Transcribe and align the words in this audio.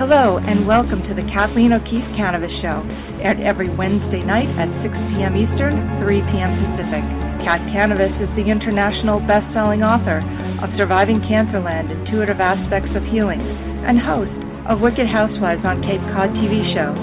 Hello, 0.00 0.40
and 0.40 0.64
welcome 0.64 1.04
to 1.04 1.12
the 1.12 1.28
Kathleen 1.28 1.76
O'Keefe 1.76 2.08
Kanavos 2.16 2.48
Show, 2.64 2.80
aired 3.20 3.36
every 3.44 3.68
Wednesday 3.68 4.24
night 4.24 4.48
at 4.56 4.72
6 4.80 4.96
p.m. 5.12 5.36
Eastern, 5.36 5.76
3 6.00 6.24
p.m. 6.32 6.56
Pacific. 6.56 7.04
Kat 7.44 7.60
Kanavos 7.68 8.08
is 8.16 8.32
the 8.32 8.48
international 8.48 9.20
best-selling 9.28 9.84
author 9.84 10.24
of 10.64 10.72
Surviving 10.80 11.20
Cancerland, 11.28 11.92
Intuitive 11.92 12.40
Aspects 12.40 12.96
of 12.96 13.04
Healing, 13.12 13.44
and 13.84 14.00
host 14.00 14.32
of 14.72 14.80
Wicked 14.80 15.04
Housewives 15.04 15.68
on 15.68 15.84
Cape 15.84 16.00
Cod 16.16 16.32
TV 16.32 16.64
show. 16.72 16.96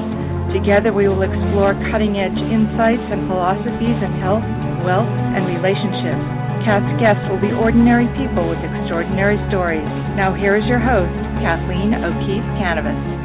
Together 0.50 0.90
we 0.90 1.06
will 1.06 1.22
explore 1.22 1.78
cutting-edge 1.94 2.42
insights 2.50 3.06
and 3.14 3.30
philosophies 3.30 4.02
in 4.02 4.10
health, 4.26 4.42
wealth, 4.82 5.14
and 5.38 5.46
relationships. 5.46 6.47
Kat's 6.64 6.88
guests 7.00 7.24
will 7.30 7.42
be 7.42 7.52
ordinary 7.54 8.08
people 8.18 8.50
with 8.50 8.60
extraordinary 8.60 9.38
stories. 9.50 9.86
Now 10.16 10.34
here 10.34 10.56
is 10.56 10.64
your 10.66 10.80
host, 10.80 11.14
Kathleen 11.42 11.94
O'Keefe 11.94 12.50
Kanavos. 12.58 13.18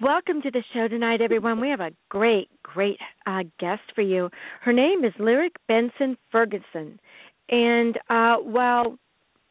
Welcome 0.00 0.42
to 0.42 0.50
the 0.50 0.62
show 0.72 0.88
tonight, 0.88 1.20
everyone. 1.20 1.60
We 1.60 1.70
have 1.70 1.80
a 1.80 1.90
great, 2.08 2.48
great 2.62 2.98
uh, 3.26 3.44
guest 3.58 3.82
for 3.94 4.02
you. 4.02 4.28
Her 4.60 4.72
name 4.72 5.04
is 5.04 5.12
Lyric 5.18 5.54
Benson 5.66 6.16
Fergusson. 6.32 6.98
And 7.48 7.96
uh, 8.10 8.36
while 8.36 8.98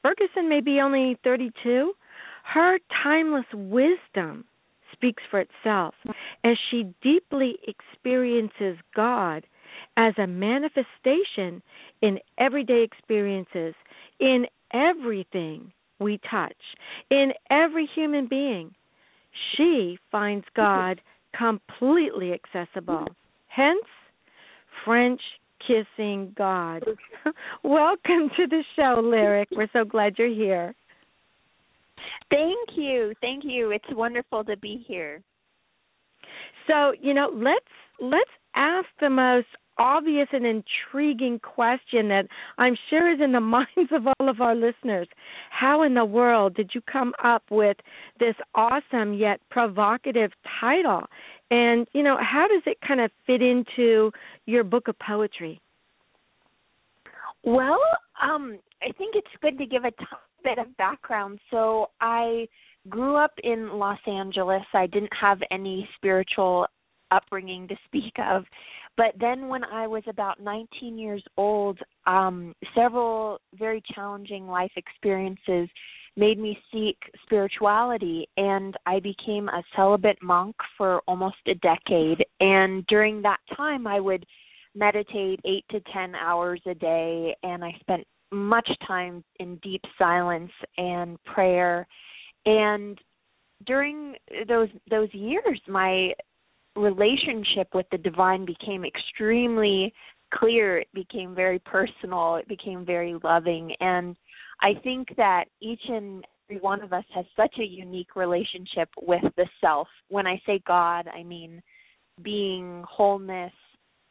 Fergusson 0.06 0.50
may 0.50 0.62
be 0.62 0.80
only 0.80 1.18
32, 1.24 1.94
her 2.54 2.78
timeless 3.04 3.46
wisdom 3.54 4.46
speaks 4.94 5.24
for 5.32 5.40
itself 5.40 5.96
as 6.44 6.58
she 6.70 6.94
deeply 7.02 7.58
experiences 7.68 8.78
God 8.96 9.46
as 9.98 10.14
a 10.18 10.28
manifestation 10.28 11.62
in 12.02 12.20
everyday 12.38 12.84
experiences, 12.84 13.74
in 14.20 14.46
everything 14.74 15.72
we 16.00 16.20
touch, 16.30 16.56
in 17.10 17.32
every 17.50 17.90
human 17.96 18.28
being. 18.28 18.74
She 19.56 19.98
finds 20.12 20.46
God 20.56 21.02
completely 21.38 22.34
accessible. 22.34 23.08
Hence, 23.48 23.86
French 24.86 25.22
kissing 25.68 26.34
God. 26.38 26.84
Welcome 27.64 28.30
to 28.38 28.48
the 28.48 28.64
show, 28.76 29.02
Lyric. 29.04 29.48
We're 29.52 29.70
so 29.74 29.86
glad 29.86 30.16
you're 30.18 30.28
here. 30.28 30.76
Thank 32.30 32.70
you. 32.76 33.14
Thank 33.22 33.44
you. 33.46 33.72
It's 33.72 33.86
wonderful 33.92 34.44
to 34.46 34.58
be 34.58 34.84
here. 34.88 35.22
So, 36.68 36.94
you 37.02 37.14
know, 37.14 37.30
let's 37.34 37.66
let's 38.00 38.30
ask 38.56 38.88
the 39.00 39.10
most 39.10 39.48
obvious 39.78 40.28
and 40.32 40.46
intriguing 40.46 41.40
question 41.40 42.08
that 42.10 42.28
I'm 42.58 42.76
sure 42.90 43.12
is 43.12 43.20
in 43.22 43.32
the 43.32 43.40
minds 43.40 43.92
of 43.92 44.08
all 44.08 44.30
of 44.30 44.42
our 44.42 44.56
listeners. 44.56 45.08
How 45.50 45.84
in 45.84 45.94
the 45.94 46.06
world 46.06 46.56
did 46.56 46.72
you 46.74 46.82
come 46.82 47.14
up 47.24 47.44
with 47.50 47.78
this 48.20 48.36
awesome 48.56 49.14
yet 49.14 49.40
provocative 49.50 50.32
title? 50.60 51.04
And, 51.52 51.88
you 51.94 52.04
know, 52.04 52.18
how 52.20 52.48
does 52.48 52.64
it 52.66 52.78
kind 52.86 53.02
of 53.02 53.12
fit 53.28 53.42
into 53.42 54.12
your 54.46 54.64
book 54.64 54.88
of 54.88 54.96
poetry? 55.00 55.60
Well, 57.44 57.80
um, 58.22 58.60
I 58.82 58.92
think 58.94 59.16
it's 59.16 59.28
good 59.42 59.58
to 59.58 59.66
give 59.66 59.84
a 59.84 59.92
t- 59.92 60.06
bit 60.44 60.58
of 60.58 60.76
background. 60.78 61.40
So 61.52 61.90
I 62.00 62.48
grew 62.90 63.16
up 63.16 63.34
in 63.44 63.78
Los 63.78 64.00
Angeles. 64.08 64.64
I 64.74 64.88
didn't 64.88 65.14
have 65.20 65.40
any 65.52 65.88
spiritual 65.96 66.68
upbringing 67.12 67.68
to 67.68 67.76
speak 67.86 68.14
of. 68.18 68.44
But 68.98 69.14
then 69.20 69.48
when 69.48 69.64
I 69.64 69.88
was 69.88 70.04
about 70.08 70.40
19 70.40 70.98
years 70.98 71.24
old, 71.38 71.80
um, 72.06 72.54
several 72.76 73.40
very 73.58 73.82
challenging 73.94 74.48
life 74.48 74.72
experiences 74.76 75.70
made 76.16 76.38
me 76.38 76.58
seek 76.72 76.98
spirituality 77.24 78.28
and 78.38 78.76
I 78.86 79.00
became 79.00 79.50
a 79.50 79.64
celibate 79.76 80.22
monk 80.22 80.56
for 80.78 81.02
almost 81.08 81.38
a 81.48 81.56
decade 81.56 82.24
and 82.40 82.86
during 82.86 83.22
that 83.24 83.40
time 83.58 83.88
I 83.88 84.00
would 84.00 84.24
meditate 84.76 85.40
8 85.44 85.66
to 85.72 85.80
10 85.92 86.14
hours 86.14 86.62
a 86.68 86.76
day 86.76 87.36
and 87.42 87.64
I 87.64 87.76
spent 87.80 88.06
much 88.32 88.70
time 88.88 89.24
in 89.40 89.56
deep 89.58 89.82
silence 89.98 90.52
and 90.78 91.18
prayer 91.24 91.88
and 92.46 92.98
during 93.66 94.16
those 94.48 94.70
those 94.90 95.10
years 95.14 95.60
my 95.68 96.14
relationship 96.76 97.68
with 97.74 97.86
the 97.92 97.98
divine 97.98 98.46
became 98.46 98.84
extremely 98.84 99.94
clear. 100.34 100.80
It 100.80 100.88
became 100.94 101.36
very 101.36 101.60
personal. 101.60 102.36
It 102.36 102.48
became 102.48 102.86
very 102.86 103.16
loving. 103.24 103.74
And 103.80 104.16
i 104.62 104.74
think 104.84 105.16
that 105.18 105.46
each 105.62 105.82
and 105.88 106.26
every 106.50 106.62
one 106.62 106.82
of 106.82 106.94
us 106.94 107.06
has 107.14 107.26
such 107.36 107.56
a 107.60 107.66
unique 107.66 108.16
relationship 108.16 108.90
with 109.02 109.24
the 109.38 109.48
self. 109.62 109.88
When 110.10 110.28
i 110.28 110.42
say 110.46 110.62
god 110.66 111.08
i 111.08 111.24
mean 111.24 111.62
being 112.22 112.84
wholeness 112.88 113.54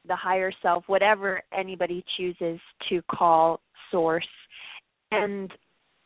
the 0.09 0.17
higher 0.17 0.51
self 0.63 0.85
whatever 0.89 1.41
anybody 1.57 2.05
chooses 2.17 2.61
to 2.89 3.03
call 3.03 3.61
source. 3.91 4.27
And 5.11 5.51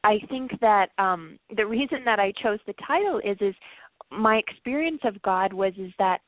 i 0.06 0.17
think 0.28 0.50
that 0.61 0.87
um 0.99 1.39
the 1.56 1.67
reason 1.67 1.99
that 2.05 2.19
i 2.19 2.33
chose 2.43 2.59
the 2.67 2.75
title 2.87 3.19
is 3.19 3.37
is 3.41 3.55
my 4.11 4.37
experience 4.37 5.00
of 5.05 5.21
god 5.22 5.53
was 5.53 5.72
is 5.77 5.93
that 5.99 6.21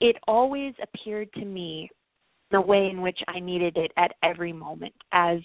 it 0.00 0.16
always 0.28 0.74
appeared 0.82 1.32
to 1.34 1.44
me 1.44 1.88
the 2.50 2.60
way 2.60 2.88
in 2.90 3.02
which 3.02 3.18
I 3.28 3.40
needed 3.40 3.76
it 3.76 3.92
at 3.96 4.12
every 4.22 4.52
moment 4.52 4.94
as 5.12 5.38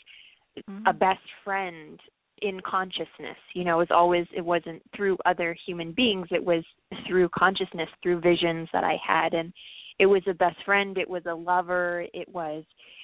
mm-hmm. 0.57 0.85
a 0.85 0.93
best 0.93 1.21
friend 1.43 1.99
in 2.41 2.59
consciousness. 2.65 3.37
You 3.53 3.63
know, 3.63 3.75
it 3.75 3.89
was 3.89 3.91
always 3.91 4.25
it 4.35 4.43
wasn't 4.43 4.81
through 4.95 5.17
other 5.25 5.55
human 5.65 5.93
beings, 5.93 6.27
it 6.31 6.43
was 6.43 6.63
through 7.07 7.29
consciousness, 7.37 7.89
through 8.03 8.21
visions 8.21 8.67
that 8.73 8.83
I 8.83 8.97
had 9.05 9.33
and 9.33 9.53
it 9.99 10.05
was 10.05 10.23
a 10.27 10.33
best 10.33 10.57
friend, 10.65 10.97
it 10.97 11.09
was 11.09 11.23
a 11.27 11.33
lover, 11.33 12.05
it 12.13 12.27
was 12.29 12.63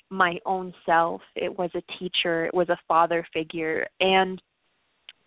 my 0.10 0.38
own 0.46 0.74
self, 0.86 1.22
it 1.36 1.58
was 1.58 1.70
a 1.76 1.84
teacher, 2.00 2.46
it 2.46 2.54
was 2.54 2.70
a 2.70 2.80
father 2.88 3.26
figure. 3.34 3.86
And 4.00 4.42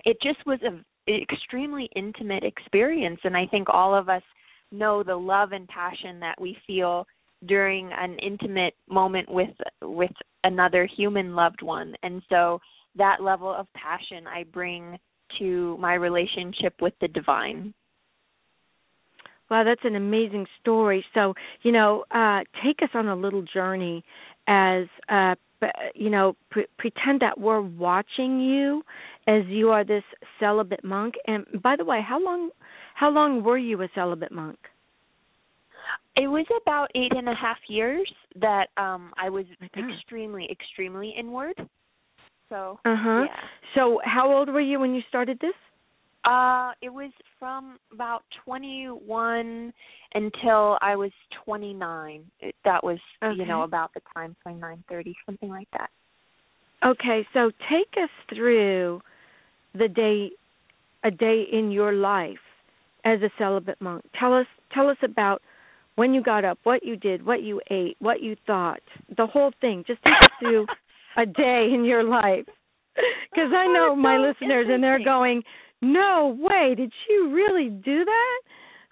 it 0.05 0.17
just 0.23 0.45
was 0.47 0.59
a 0.63 0.83
extremely 1.11 1.89
intimate 1.97 2.45
experience. 2.45 3.21
And 3.25 3.37
I 3.37 3.47
think 3.47 3.69
all 3.69 3.95
of 3.95 4.09
us 4.09 4.23
know 4.71 5.03
the 5.03 5.17
love 5.17 5.53
and 5.53 5.67
passion 5.69 6.21
that 6.21 6.41
we 6.41 6.57
feel 6.67 7.07
during 7.47 7.91
an 7.93 8.17
intimate 8.19 8.75
moment 8.89 9.29
with 9.31 9.51
with 9.83 10.13
another 10.45 10.87
human 10.97 11.35
loved 11.35 11.63
one. 11.63 11.95
And 12.03 12.23
so 12.29 12.61
that 12.97 13.23
level 13.23 13.55
of 13.55 13.67
passion 13.75 14.27
i 14.27 14.45
bring 14.45 14.99
to 15.39 15.77
my 15.79 15.95
relationship 15.95 16.75
with 16.81 16.95
the 17.01 17.09
divine 17.09 17.73
wow 19.51 19.65
that's 19.65 19.85
an 19.85 19.97
amazing 19.97 20.47
story 20.61 21.05
so 21.15 21.35
you 21.63 21.73
know 21.73 22.05
uh 22.11 22.41
take 22.65 22.83
us 22.83 22.91
on 22.95 23.09
a 23.09 23.17
little 23.17 23.43
journey 23.43 24.05
as 24.47 24.85
uh 25.09 25.35
you 25.95 26.09
know 26.09 26.35
pre- 26.51 26.67
pretend 26.79 27.21
that 27.21 27.39
we're 27.39 27.61
watching 27.61 28.41
you 28.41 28.83
as 29.27 29.43
you 29.47 29.71
are 29.71 29.85
this 29.85 30.05
celibate 30.39 30.83
monk 30.83 31.15
and 31.27 31.45
by 31.63 31.77
the 31.77 31.85
way 31.85 32.01
how 32.07 32.23
long 32.23 32.51
how 33.01 33.09
long 33.09 33.43
were 33.43 33.57
you 33.57 33.81
a 33.81 33.89
celibate 33.95 34.31
monk? 34.31 34.59
It 36.17 36.27
was 36.27 36.45
about 36.63 36.91
eight 36.95 37.13
and 37.17 37.31
a 37.31 37.35
half 37.35 37.57
years 37.67 38.07
that 38.39 38.67
um 38.77 39.13
I 39.17 39.31
was 39.31 39.47
extremely, 39.75 40.47
extremely 40.51 41.15
inward. 41.19 41.55
So 42.51 42.79
uh 42.85 42.97
huh. 42.99 43.23
Yeah. 43.25 43.37
So 43.75 44.01
how 44.05 44.31
old 44.31 44.51
were 44.51 44.61
you 44.61 44.79
when 44.81 44.95
you 44.95 45.01
started 45.09 45.39
this? 45.41 45.55
Uh, 46.25 46.73
it 46.83 46.91
was 46.91 47.11
from 47.39 47.79
about 47.93 48.23
21 48.45 49.73
until 50.15 50.79
I 50.83 50.97
was 50.97 51.11
29. 51.45 52.25
It, 52.41 52.55
that 52.65 52.85
was, 52.85 52.99
okay. 53.23 53.39
you 53.39 53.47
know, 53.47 53.63
about 53.63 53.95
the 53.95 54.01
time 54.15 54.37
29, 54.43 54.85
30, 54.89 55.17
something 55.25 55.49
like 55.49 55.69
that. 55.73 55.91
Okay, 56.85 57.27
so 57.33 57.51
take 57.71 57.95
us 58.03 58.11
through 58.35 59.01
the 59.75 59.89
day, 59.89 60.31
a 61.05 61.11
day 61.11 61.45
in 61.51 61.71
your 61.71 61.93
life 61.93 62.39
as 63.05 63.21
a 63.23 63.31
celibate 63.39 63.81
monk. 63.81 64.05
Tell 64.19 64.35
us 64.35 64.47
tell 64.75 64.89
us 64.89 64.97
about 65.03 65.43
when 65.97 66.15
you 66.15 66.23
got 66.23 66.45
up, 66.45 66.59
what 66.63 66.85
you 66.85 66.97
did, 66.97 67.25
what 67.25 67.43
you 67.43 67.61
ate, 67.71 67.97
what 67.99 68.23
you 68.23 68.37
thought, 68.47 68.81
the 69.17 69.27
whole 69.27 69.53
thing. 69.61 69.85
Just 69.87 70.03
take 70.03 70.15
us 70.23 70.31
through 70.39 70.67
a 71.17 71.27
day 71.27 71.69
in 71.75 71.85
your 71.85 72.05
life. 72.05 72.47
Because 73.31 73.53
I 73.55 73.67
know 73.73 73.95
my 73.95 74.17
listeners 74.17 74.67
and 74.69 74.83
they're 74.83 75.05
going, 75.05 75.43
"No 75.83 76.37
way, 76.39 76.75
did 76.75 76.93
she 77.07 77.17
really 77.19 77.69
do 77.69 78.05
that?" 78.05 78.41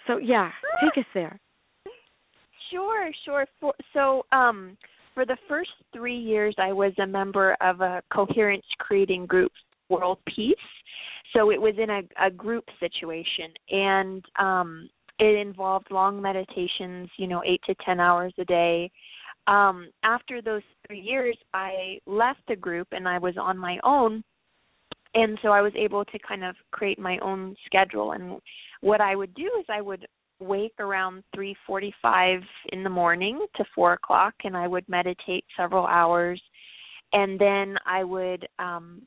So 0.07 0.19
yeah, 0.19 0.51
take 0.81 1.05
us 1.05 1.11
there. 1.15 1.39
Sure, 2.71 3.11
sure. 3.25 3.47
For, 3.61 3.75
so 3.93 4.25
um 4.33 4.77
for 5.15 5.25
the 5.27 5.39
first 5.49 5.71
3 5.93 6.17
years 6.17 6.55
I 6.59 6.73
was 6.73 6.93
a 6.99 7.07
member 7.07 7.57
of 7.61 7.81
a 7.81 8.03
coherence 8.13 8.67
creating 8.79 9.27
group 9.27 9.53
World 9.89 10.19
Peace 10.27 10.55
so 11.35 11.51
it 11.51 11.61
was 11.61 11.75
in 11.79 11.91
a, 11.91 12.03
a 12.27 12.31
group 12.31 12.65
situation 12.81 13.53
and 13.71 14.25
um 14.39 14.89
it 15.19 15.39
involved 15.39 15.91
long 15.91 16.21
meditations 16.21 17.09
you 17.17 17.27
know 17.27 17.43
eight 17.45 17.61
to 17.67 17.75
ten 17.85 18.01
hours 18.01 18.33
a 18.39 18.45
day 18.45 18.91
um 19.47 19.89
after 20.05 20.41
those 20.41 20.63
three 20.87 21.01
years 21.01 21.37
i 21.55 21.99
left 22.07 22.41
the 22.49 22.57
group 22.57 22.89
and 22.93 23.09
i 23.09 23.19
was 23.19 23.35
on 23.41 23.59
my 23.59 23.79
own 23.85 24.23
and 25.19 25.39
so 25.43 25.49
I 25.49 25.61
was 25.61 25.73
able 25.77 26.05
to 26.05 26.19
kind 26.21 26.45
of 26.45 26.55
create 26.71 26.99
my 26.99 27.19
own 27.19 27.57
schedule. 27.67 28.13
And 28.13 28.41
what 28.81 29.01
I 29.01 29.17
would 29.17 29.35
do 29.35 29.51
is 29.59 29.67
I 29.69 29.81
would 29.81 30.07
wake 30.41 30.75
around 30.79 31.25
3:45 31.35 32.43
in 32.73 32.85
the 32.85 32.91
morning 32.91 33.45
to 33.57 33.65
four 33.75 33.95
o'clock, 33.95 34.35
and 34.45 34.57
I 34.57 34.69
would 34.69 34.89
meditate 34.89 35.45
several 35.57 35.87
hours, 35.87 36.41
and 37.13 37.39
then 37.39 37.77
I 37.85 38.05
would 38.05 38.47
um, 38.61 39.03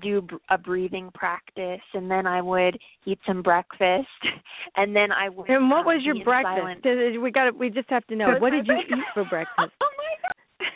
do 0.00 0.26
a 0.48 0.56
breathing 0.56 1.10
practice, 1.14 1.82
and 1.92 2.10
then 2.10 2.26
I 2.26 2.40
would 2.40 2.78
eat 3.04 3.18
some 3.26 3.42
breakfast, 3.42 4.08
and 4.76 4.96
then 4.96 5.12
I 5.12 5.28
would. 5.28 5.50
And 5.50 5.68
what 5.68 5.80
um, 5.80 5.86
was 5.86 6.02
your 6.02 6.24
breakfast? 6.24 6.82
Silent. 6.82 7.22
We 7.22 7.30
got. 7.30 7.54
We 7.54 7.68
just 7.68 7.90
have 7.90 8.06
to 8.06 8.16
know. 8.16 8.36
What 8.38 8.50
did 8.52 8.66
you 8.66 8.76
eat 8.76 9.04
for 9.12 9.24
breakfast? 9.24 9.72
oh 9.82 9.90
my 9.98 10.14
god, 10.22 10.70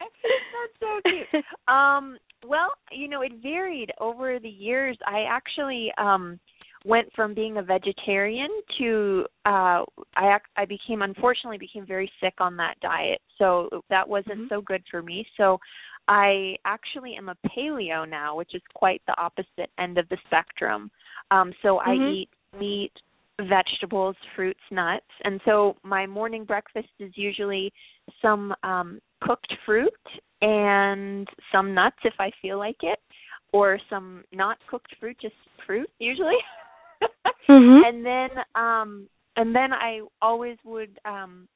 that's 0.10 0.76
so 0.80 1.00
cute. 1.04 1.44
Um, 1.68 2.18
well, 2.46 2.70
you 2.90 3.08
know, 3.08 3.22
it 3.22 3.32
varied 3.42 3.90
over 4.00 4.38
the 4.38 4.48
years. 4.48 4.96
I 5.06 5.24
actually 5.28 5.92
um 5.98 6.38
went 6.84 7.08
from 7.14 7.34
being 7.34 7.58
a 7.58 7.62
vegetarian 7.62 8.48
to 8.78 9.26
uh 9.44 9.84
I 10.16 10.38
I 10.56 10.64
became 10.66 11.02
unfortunately 11.02 11.58
became 11.58 11.86
very 11.86 12.10
sick 12.22 12.34
on 12.38 12.56
that 12.56 12.74
diet. 12.80 13.20
So 13.38 13.68
that 13.90 14.08
wasn't 14.08 14.38
mm-hmm. 14.38 14.54
so 14.54 14.62
good 14.62 14.82
for 14.90 15.02
me. 15.02 15.26
So 15.36 15.58
I 16.08 16.56
actually 16.64 17.14
am 17.16 17.28
a 17.28 17.36
paleo 17.48 18.08
now, 18.08 18.36
which 18.36 18.54
is 18.54 18.62
quite 18.74 19.02
the 19.06 19.20
opposite 19.20 19.70
end 19.78 19.98
of 19.98 20.08
the 20.08 20.18
spectrum. 20.26 20.90
Um 21.30 21.52
so 21.62 21.78
mm-hmm. 21.78 21.90
I 21.90 22.10
eat 22.10 22.28
meat, 22.58 22.92
vegetables, 23.48 24.16
fruits, 24.34 24.60
nuts. 24.70 25.04
And 25.24 25.40
so 25.44 25.76
my 25.82 26.06
morning 26.06 26.44
breakfast 26.44 26.88
is 26.98 27.12
usually 27.14 27.72
some 28.22 28.54
um 28.62 29.00
cooked 29.22 29.52
fruit 29.66 29.92
and 30.42 31.28
some 31.52 31.74
nuts 31.74 31.96
if 32.04 32.14
I 32.18 32.30
feel 32.40 32.58
like 32.58 32.78
it 32.82 32.98
or 33.52 33.78
some 33.90 34.24
not 34.32 34.58
cooked 34.68 34.94
fruit, 35.00 35.16
just 35.20 35.34
fruit 35.66 35.90
usually. 35.98 36.36
mm-hmm. 37.48 37.82
And 37.86 38.06
then 38.06 38.30
um 38.54 39.08
and 39.36 39.54
then 39.54 39.72
I 39.72 40.00
always 40.22 40.56
would 40.64 40.98
um 41.04 41.48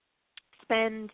spend 0.63 1.11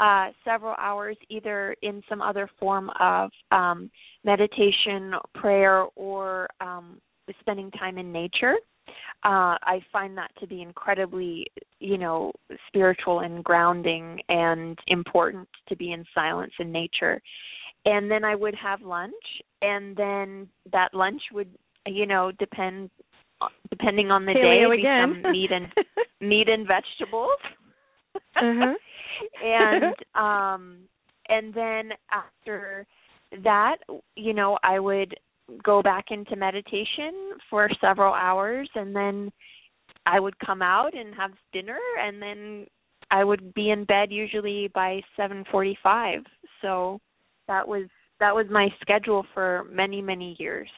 uh 0.00 0.28
several 0.44 0.74
hours 0.78 1.16
either 1.30 1.74
in 1.82 2.02
some 2.08 2.20
other 2.20 2.48
form 2.58 2.90
of 3.00 3.30
um 3.50 3.90
meditation, 4.24 5.12
prayer 5.34 5.84
or 5.94 6.48
um 6.60 7.00
spending 7.40 7.70
time 7.72 7.98
in 7.98 8.12
nature. 8.12 8.54
Uh 9.24 9.56
I 9.62 9.80
find 9.92 10.16
that 10.18 10.30
to 10.40 10.46
be 10.46 10.62
incredibly, 10.62 11.46
you 11.80 11.98
know, 11.98 12.32
spiritual 12.68 13.20
and 13.20 13.42
grounding 13.42 14.20
and 14.28 14.78
important 14.86 15.48
to 15.68 15.76
be 15.76 15.92
in 15.92 16.04
silence 16.14 16.52
in 16.58 16.70
nature. 16.72 17.20
And 17.84 18.10
then 18.10 18.24
I 18.24 18.34
would 18.34 18.54
have 18.54 18.82
lunch 18.82 19.14
and 19.62 19.96
then 19.96 20.48
that 20.72 20.92
lunch 20.94 21.22
would 21.32 21.48
you 21.86 22.06
know 22.06 22.32
depend 22.38 22.90
depending 23.70 24.10
on 24.10 24.24
the 24.24 24.32
Paleo 24.32 24.74
day, 24.74 24.80
again. 24.80 25.20
some 25.22 25.32
meat 25.32 25.50
and 25.52 25.66
meat 26.20 26.48
and 26.48 26.66
vegetables. 26.66 27.38
uh-huh. 28.36 28.74
and 29.44 29.94
um 30.14 30.78
and 31.28 31.52
then 31.52 31.90
after 32.12 32.86
that, 33.42 33.76
you 34.14 34.32
know, 34.32 34.58
I 34.62 34.78
would 34.78 35.14
go 35.62 35.82
back 35.82 36.06
into 36.10 36.36
meditation 36.36 37.32
for 37.48 37.68
several 37.80 38.12
hours 38.14 38.68
and 38.74 38.94
then 38.94 39.30
I 40.04 40.20
would 40.20 40.38
come 40.38 40.62
out 40.62 40.94
and 40.94 41.14
have 41.14 41.32
dinner 41.52 41.78
and 42.00 42.20
then 42.20 42.66
I 43.10 43.24
would 43.24 43.54
be 43.54 43.70
in 43.70 43.84
bed 43.84 44.10
usually 44.10 44.68
by 44.74 45.02
7:45. 45.16 46.24
So 46.62 47.00
that 47.48 47.66
was 47.66 47.86
that 48.18 48.34
was 48.34 48.46
my 48.50 48.68
schedule 48.80 49.24
for 49.34 49.64
many 49.70 50.02
many 50.02 50.36
years. 50.38 50.68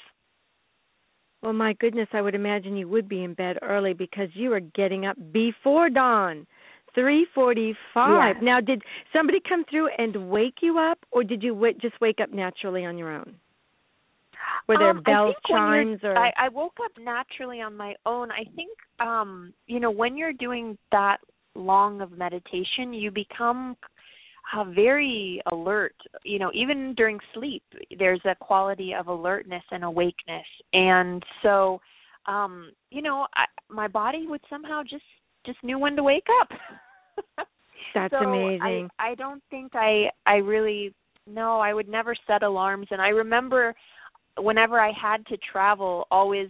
Well, 1.43 1.53
my 1.53 1.73
goodness, 1.75 2.09
I 2.13 2.21
would 2.21 2.35
imagine 2.35 2.77
you 2.77 2.89
would 2.89 3.09
be 3.09 3.23
in 3.23 3.35
bed 3.35 3.59
early 3.63 3.93
because 3.93 4.29
you 4.35 4.51
were 4.51 4.61
getting 4.61 5.07
up 5.07 5.17
before 5.33 5.89
dawn. 5.89 6.47
3:45. 6.97 7.77
Yeah. 7.95 8.33
Now, 8.43 8.61
did 8.61 8.83
somebody 9.13 9.41
come 9.49 9.65
through 9.65 9.89
and 9.99 10.31
wake 10.31 10.63
you 10.63 10.79
up 10.79 10.99
or 11.13 11.23
did 11.23 11.43
you 11.43 11.55
w- 11.55 11.75
just 11.75 12.01
wake 12.01 12.21
up 12.21 12.31
naturally 12.33 12.85
on 12.85 12.99
your 12.99 13.11
own? 13.13 13.39
Were 14.69 14.77
there 14.79 14.91
um, 14.91 15.03
bells, 15.03 15.35
I 15.37 15.41
think 15.41 15.49
when 15.49 15.59
chimes 15.59 16.01
or 16.03 16.19
I, 16.19 16.33
I 16.39 16.49
woke 16.49 16.77
up 16.85 16.93
naturally 17.01 17.61
on 17.61 17.77
my 17.77 17.95
own. 18.07 18.31
I 18.31 18.45
think 18.55 18.71
um, 19.01 19.53
you 19.67 19.81
know, 19.81 19.91
when 19.91 20.17
you're 20.17 20.33
doing 20.33 20.77
that 20.93 21.19
long 21.55 22.01
of 22.01 22.13
meditation, 22.13 22.93
you 22.93 23.11
become 23.11 23.77
uh, 24.57 24.65
very 24.65 25.43
alert. 25.51 25.95
You 26.25 26.39
know, 26.39 26.51
even 26.55 26.95
during 26.97 27.19
sleep, 27.35 27.63
there's 27.99 28.21
a 28.25 28.35
quality 28.35 28.93
of 28.99 29.09
alertness 29.09 29.65
and 29.71 29.85
awakeness. 29.85 30.47
And 30.73 31.23
so, 31.43 31.81
um, 32.27 32.73
you 32.91 33.03
know, 33.03 33.27
I, 33.35 33.45
my 33.73 33.89
body 33.89 34.27
would 34.29 34.41
somehow 34.49 34.83
just 34.83 35.05
just 35.47 35.59
knew 35.63 35.79
when 35.79 35.97
to 35.97 36.03
wake 36.03 36.27
up. 36.41 36.49
That's 37.95 38.13
so 38.13 38.19
amazing. 38.19 38.89
I 38.99 39.11
I 39.11 39.15
don't 39.15 39.43
think 39.51 39.73
I 39.75 40.11
I 40.27 40.37
really 40.37 40.95
no, 41.27 41.61
I 41.61 41.75
would 41.75 41.89
never 41.89 42.15
set 42.27 42.43
alarms 42.43 42.87
and 42.91 43.01
I 43.01 43.09
remember 43.09 43.75
whenever 44.39 44.81
I 44.81 44.93
had 44.93 45.27
to 45.27 45.37
travel 45.53 46.07
always 46.11 46.49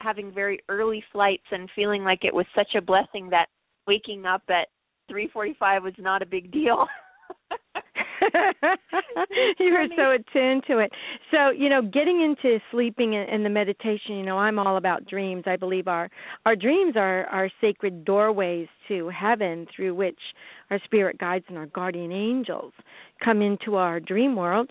having 0.00 0.32
very 0.32 0.60
early 0.68 1.02
flights 1.12 1.44
and 1.50 1.68
feeling 1.74 2.04
like 2.04 2.20
it 2.24 2.34
was 2.34 2.46
such 2.54 2.74
a 2.76 2.82
blessing 2.82 3.30
that 3.30 3.46
waking 3.86 4.26
up 4.26 4.42
at 4.48 4.68
3:45 5.10 5.82
was 5.82 5.94
not 5.98 6.22
a 6.22 6.26
big 6.26 6.50
deal. 6.50 6.86
you 9.58 9.72
were 9.72 9.86
so 9.96 10.12
attuned 10.12 10.64
to 10.66 10.78
it. 10.78 10.92
So, 11.30 11.50
you 11.50 11.68
know, 11.68 11.82
getting 11.82 12.22
into 12.22 12.58
sleeping 12.70 13.16
and, 13.16 13.28
and 13.28 13.44
the 13.44 13.50
meditation, 13.50 14.16
you 14.16 14.22
know, 14.22 14.38
I'm 14.38 14.58
all 14.58 14.76
about 14.76 15.06
dreams. 15.06 15.44
I 15.46 15.56
believe 15.56 15.88
our 15.88 16.10
our 16.46 16.56
dreams 16.56 16.94
are 16.96 17.26
our 17.26 17.50
sacred 17.60 18.04
doorways 18.04 18.68
to 18.88 19.08
heaven 19.08 19.66
through 19.74 19.94
which 19.94 20.18
our 20.70 20.78
spirit 20.84 21.18
guides 21.18 21.44
and 21.48 21.56
our 21.56 21.66
guardian 21.66 22.12
angels 22.12 22.72
come 23.24 23.42
into 23.42 23.76
our 23.76 24.00
dream 24.00 24.36
world 24.36 24.70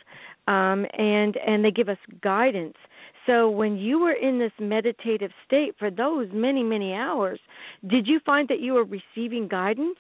um 0.50 0.86
and 0.98 1.38
and 1.38 1.64
they 1.64 1.72
give 1.72 1.90
us 1.90 1.98
guidance. 2.22 2.78
So 3.26 3.50
when 3.50 3.78
you 3.78 4.00
were 4.00 4.14
in 4.14 4.40
this 4.40 4.52
meditative 4.60 5.32
state 5.46 5.76
for 5.78 5.92
those 5.92 6.28
many 6.34 6.64
many 6.64 6.94
hours, 6.94 7.40
did 7.88 8.08
you 8.08 8.20
find 8.26 8.48
that 8.50 8.60
you 8.60 8.74
were 8.74 8.86
receiving 8.86 9.48
guidance? 9.48 9.98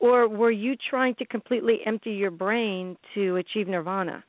or 0.00 0.28
were 0.28 0.50
you 0.50 0.76
trying 0.88 1.14
to 1.16 1.26
completely 1.26 1.78
empty 1.86 2.12
your 2.12 2.30
brain 2.30 2.96
to 3.14 3.36
achieve 3.36 3.68
nirvana? 3.68 4.24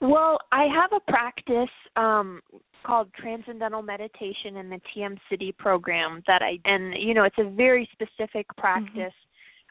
Well, 0.00 0.38
I 0.52 0.66
have 0.74 0.90
a 0.92 1.10
practice 1.10 1.74
um 1.96 2.40
called 2.84 3.08
Transcendental 3.14 3.82
Meditation 3.82 4.58
in 4.58 4.70
the 4.70 4.80
TM 4.94 5.18
City 5.28 5.52
program 5.58 6.22
that 6.26 6.42
I 6.42 6.58
and 6.64 6.94
you 6.98 7.14
know, 7.14 7.24
it's 7.24 7.38
a 7.38 7.50
very 7.50 7.88
specific 7.92 8.46
practice 8.56 9.14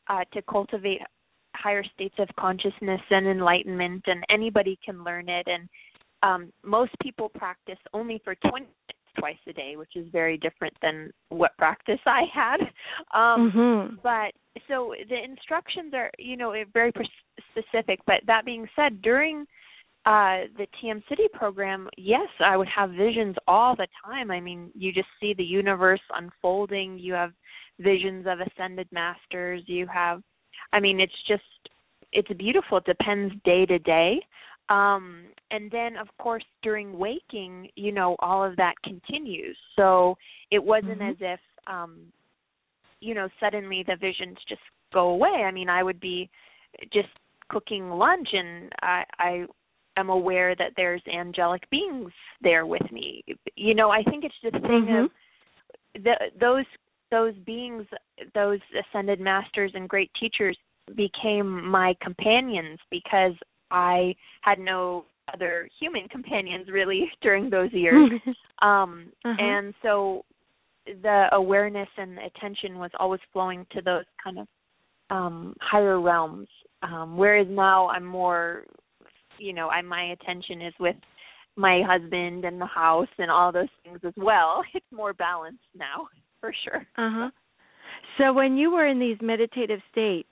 mm-hmm. 0.09 0.17
uh 0.17 0.23
to 0.33 0.41
cultivate 0.41 1.01
higher 1.55 1.83
states 1.93 2.15
of 2.19 2.27
consciousness 2.39 3.01
and 3.09 3.27
enlightenment 3.27 4.03
and 4.07 4.23
anybody 4.29 4.77
can 4.83 5.03
learn 5.03 5.29
it 5.29 5.47
and 5.47 5.67
um 6.23 6.51
most 6.63 6.91
people 7.01 7.29
practice 7.29 7.79
only 7.93 8.21
for 8.23 8.35
20 8.35 8.59
minutes 8.59 8.95
twice 9.17 9.37
a 9.47 9.53
day, 9.53 9.75
which 9.75 9.95
is 9.95 10.07
very 10.11 10.37
different 10.37 10.73
than 10.81 11.11
what 11.29 11.57
practice 11.57 11.99
I 12.05 12.23
had. 12.33 12.57
Um, 13.13 13.51
mm-hmm. 13.55 13.95
But 14.03 14.33
so 14.67 14.93
the 15.09 15.23
instructions 15.23 15.93
are, 15.93 16.11
you 16.17 16.35
know, 16.35 16.53
very 16.73 16.91
specific. 17.51 17.99
But 18.05 18.21
that 18.27 18.45
being 18.45 18.67
said, 18.75 19.01
during 19.01 19.45
uh 20.05 20.47
the 20.57 20.67
TM-Sidhi 20.81 21.31
program, 21.33 21.87
yes, 21.97 22.27
I 22.43 22.57
would 22.57 22.67
have 22.67 22.89
visions 22.91 23.35
all 23.47 23.75
the 23.75 23.87
time. 24.03 24.31
I 24.31 24.39
mean, 24.39 24.69
you 24.73 24.91
just 24.91 25.07
see 25.19 25.33
the 25.33 25.43
universe 25.43 26.01
unfolding. 26.13 26.99
You 26.99 27.13
have 27.13 27.31
visions 27.79 28.25
of 28.27 28.39
ascended 28.39 28.87
masters. 28.91 29.61
You 29.67 29.87
have, 29.87 30.21
I 30.73 30.79
mean, 30.79 30.99
it's 30.99 31.13
just, 31.27 31.43
it's 32.11 32.31
beautiful. 32.37 32.77
It 32.77 32.85
depends 32.85 33.33
day 33.43 33.65
to 33.65 33.79
day 33.79 34.21
um 34.69 35.25
and 35.51 35.69
then 35.69 35.95
of 35.97 36.07
course 36.17 36.43
during 36.63 36.97
waking 36.97 37.69
you 37.75 37.91
know 37.91 38.15
all 38.19 38.43
of 38.43 38.55
that 38.55 38.73
continues 38.83 39.55
so 39.75 40.15
it 40.51 40.63
wasn't 40.63 40.99
mm-hmm. 40.99 41.09
as 41.09 41.15
if 41.19 41.39
um 41.67 41.99
you 42.99 43.13
know 43.13 43.27
suddenly 43.39 43.83
the 43.85 43.95
visions 43.95 44.37
just 44.49 44.61
go 44.93 45.09
away 45.09 45.43
i 45.45 45.51
mean 45.51 45.69
i 45.69 45.83
would 45.83 45.99
be 45.99 46.29
just 46.91 47.09
cooking 47.49 47.89
lunch 47.91 48.27
and 48.33 48.71
i 48.81 49.03
i 49.19 49.45
am 49.97 50.09
aware 50.09 50.55
that 50.55 50.71
there's 50.75 51.01
angelic 51.13 51.69
beings 51.69 52.11
there 52.41 52.65
with 52.65 52.91
me 52.91 53.23
you 53.55 53.75
know 53.75 53.91
i 53.91 54.01
think 54.03 54.23
it's 54.23 54.35
just 54.41 54.53
thing 54.63 54.87
mm-hmm. 54.89 55.03
of 55.05 55.11
the, 56.03 56.13
those 56.39 56.65
those 57.15 57.33
beings 57.45 57.85
those 58.33 58.59
ascended 58.77 59.21
masters 59.21 59.71
and 59.73 59.87
great 59.87 60.11
teachers 60.19 60.57
became 60.97 61.65
my 61.65 61.95
companions 62.01 62.77
because 62.91 63.31
I 63.71 64.13
had 64.41 64.59
no 64.59 65.05
other 65.33 65.69
human 65.79 66.09
companions 66.09 66.67
really 66.69 67.09
during 67.21 67.49
those 67.49 67.71
years. 67.71 68.11
um 68.61 69.11
uh-huh. 69.23 69.35
and 69.39 69.73
so 69.81 70.25
the 70.85 71.27
awareness 71.31 71.87
and 71.97 72.19
attention 72.19 72.77
was 72.79 72.91
always 72.99 73.21
flowing 73.31 73.65
to 73.71 73.81
those 73.81 74.03
kind 74.21 74.39
of 74.39 74.47
um 75.09 75.55
higher 75.61 76.01
realms. 76.01 76.49
Um 76.83 77.15
whereas 77.15 77.47
now 77.49 77.87
I'm 77.87 78.05
more 78.05 78.65
you 79.39 79.53
know, 79.53 79.69
I 79.69 79.81
my 79.81 80.11
attention 80.11 80.61
is 80.61 80.73
with 80.81 80.97
my 81.55 81.81
husband 81.87 82.43
and 82.43 82.59
the 82.59 82.65
house 82.65 83.07
and 83.17 83.31
all 83.31 83.53
those 83.53 83.73
things 83.85 83.99
as 84.03 84.13
well. 84.17 84.63
It's 84.73 84.91
more 84.91 85.13
balanced 85.13 85.71
now, 85.73 86.07
for 86.45 86.53
sure. 86.63 86.85
Uh-huh. 86.97 87.29
So 88.17 88.33
when 88.33 88.57
you 88.57 88.71
were 88.71 88.85
in 88.85 88.99
these 88.99 89.17
meditative 89.21 89.79
states 89.91 90.31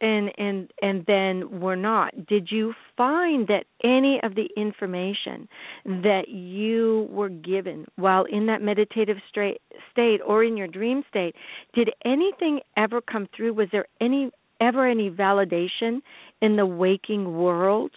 and 0.00 0.30
and 0.38 0.70
and 0.82 1.04
then 1.06 1.60
were 1.60 1.76
not, 1.76 2.26
did 2.26 2.48
you 2.50 2.74
find 2.96 3.48
that 3.48 3.64
any 3.82 4.20
of 4.22 4.34
the 4.34 4.48
information 4.56 5.48
that 5.84 6.28
you 6.28 7.08
were 7.10 7.30
given 7.30 7.86
while 7.96 8.24
in 8.24 8.46
that 8.46 8.62
meditative 8.62 9.16
straight 9.28 9.60
state 9.90 10.20
or 10.24 10.44
in 10.44 10.56
your 10.56 10.68
dream 10.68 11.02
state, 11.08 11.34
did 11.74 11.90
anything 12.04 12.60
ever 12.76 13.00
come 13.00 13.26
through? 13.34 13.54
Was 13.54 13.68
there 13.72 13.86
any 14.00 14.30
ever 14.60 14.86
any 14.86 15.10
validation 15.10 16.00
in 16.42 16.56
the 16.56 16.66
waking 16.66 17.36
world 17.36 17.92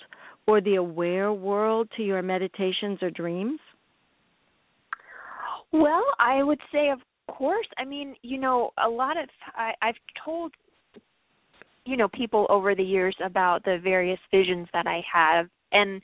or 0.48 0.62
the 0.62 0.76
aware 0.76 1.34
world 1.34 1.90
to 1.98 2.04
your 2.04 2.22
meditations 2.22 3.00
or 3.02 3.10
dreams? 3.10 3.60
Well, 5.72 6.04
I 6.20 6.44
would 6.44 6.60
say, 6.72 6.90
of 6.90 7.00
course. 7.32 7.68
I 7.78 7.86
mean, 7.86 8.16
you 8.22 8.40
know, 8.40 8.72
a 8.84 8.90
lot 8.90 9.18
of 9.18 9.30
I, 9.56 9.72
I've 9.82 9.96
told 10.24 10.54
you 11.86 11.98
know 11.98 12.08
people 12.10 12.46
over 12.50 12.76
the 12.76 12.84
years 12.84 13.16
about 13.24 13.64
the 13.64 13.80
various 13.84 14.20
visions 14.32 14.68
that 14.74 14.88
I 14.88 15.02
have, 15.12 15.48
and 15.72 16.02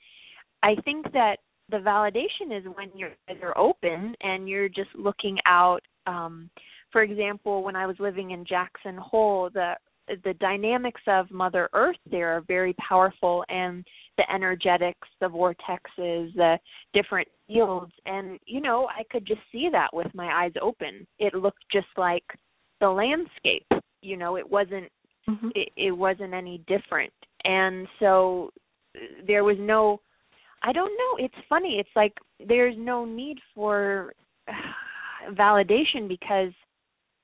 I 0.63 0.75
think 0.85 1.11
that 1.13 1.37
the 1.69 1.77
validation 1.77 2.57
is 2.57 2.63
when 2.75 2.89
your 2.95 3.09
eyes 3.29 3.37
are 3.41 3.57
open 3.57 4.15
and 4.21 4.47
you're 4.47 4.69
just 4.69 4.89
looking 4.95 5.37
out. 5.45 5.81
Um, 6.05 6.49
for 6.91 7.03
example, 7.03 7.63
when 7.63 7.75
I 7.75 7.85
was 7.85 7.97
living 7.99 8.31
in 8.31 8.45
Jackson 8.45 8.95
Hole, 8.95 9.49
the 9.53 9.73
the 10.23 10.33
dynamics 10.35 11.01
of 11.07 11.29
Mother 11.31 11.69
Earth 11.73 11.97
there 12.09 12.35
are 12.35 12.41
very 12.41 12.73
powerful, 12.73 13.43
and 13.49 13.85
the 14.17 14.23
energetics, 14.33 15.07
the 15.19 15.27
vortexes, 15.27 16.33
the 16.35 16.57
different 16.93 17.27
fields, 17.47 17.91
and 18.05 18.39
you 18.45 18.61
know 18.61 18.87
I 18.87 19.03
could 19.11 19.25
just 19.25 19.41
see 19.51 19.69
that 19.71 19.93
with 19.93 20.07
my 20.13 20.43
eyes 20.43 20.53
open. 20.61 21.05
It 21.19 21.33
looked 21.33 21.63
just 21.71 21.87
like 21.97 22.23
the 22.79 22.89
landscape. 22.89 23.67
You 24.01 24.17
know, 24.17 24.37
it 24.37 24.49
wasn't 24.49 24.89
mm-hmm. 25.29 25.49
it, 25.55 25.69
it 25.75 25.91
wasn't 25.91 26.33
any 26.33 26.63
different, 26.67 27.13
and 27.43 27.87
so 27.99 28.51
there 29.25 29.43
was 29.43 29.57
no. 29.59 29.99
I 30.63 30.73
don't 30.73 30.91
know. 30.91 31.23
It's 31.23 31.47
funny. 31.47 31.77
It's 31.79 31.95
like 31.95 32.13
there's 32.47 32.75
no 32.77 33.05
need 33.05 33.37
for 33.53 34.13
validation 35.33 36.07
because 36.07 36.51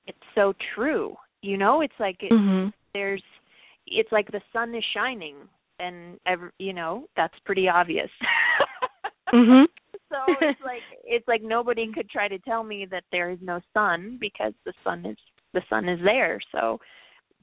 it's 0.06 0.18
so 0.34 0.52
true 0.74 1.16
you 1.44 1.56
know 1.56 1.80
it's 1.82 1.94
like 2.00 2.16
it, 2.20 2.32
mm-hmm. 2.32 2.70
there's 2.92 3.22
it's 3.86 4.10
like 4.10 4.30
the 4.32 4.40
sun 4.52 4.74
is 4.74 4.84
shining 4.94 5.36
and 5.78 6.18
every, 6.26 6.50
you 6.58 6.72
know 6.72 7.06
that's 7.16 7.34
pretty 7.44 7.68
obvious 7.68 8.10
mhm 9.32 9.64
so 10.10 10.32
it's 10.40 10.60
like 10.64 10.82
it's 11.04 11.26
like 11.28 11.42
nobody 11.42 11.90
could 11.92 12.08
try 12.08 12.28
to 12.28 12.38
tell 12.40 12.62
me 12.62 12.86
that 12.90 13.04
there 13.12 13.30
is 13.30 13.38
no 13.42 13.60
sun 13.72 14.16
because 14.20 14.52
the 14.64 14.72
sun 14.82 15.04
is 15.04 15.16
the 15.52 15.62
sun 15.68 15.88
is 15.88 15.98
there 16.04 16.38
so 16.52 16.78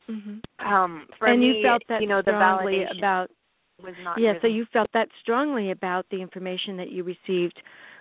mm-hmm. 0.09 0.73
um 0.73 1.05
for 1.19 1.27
and 1.27 1.41
me 1.41 1.47
you 1.47 1.63
felt 1.63 1.81
that 1.89 2.01
you 2.01 2.07
know 2.07 2.21
the 2.25 2.31
validation 2.31 2.97
about 2.97 3.29
was 3.83 3.93
not 4.03 4.19
yeah 4.19 4.33
so 4.41 4.47
you 4.47 4.65
felt 4.71 4.89
that 4.93 5.07
strongly 5.21 5.71
about 5.71 6.05
the 6.11 6.21
information 6.21 6.77
that 6.77 6.91
you 6.91 7.03
received 7.03 7.59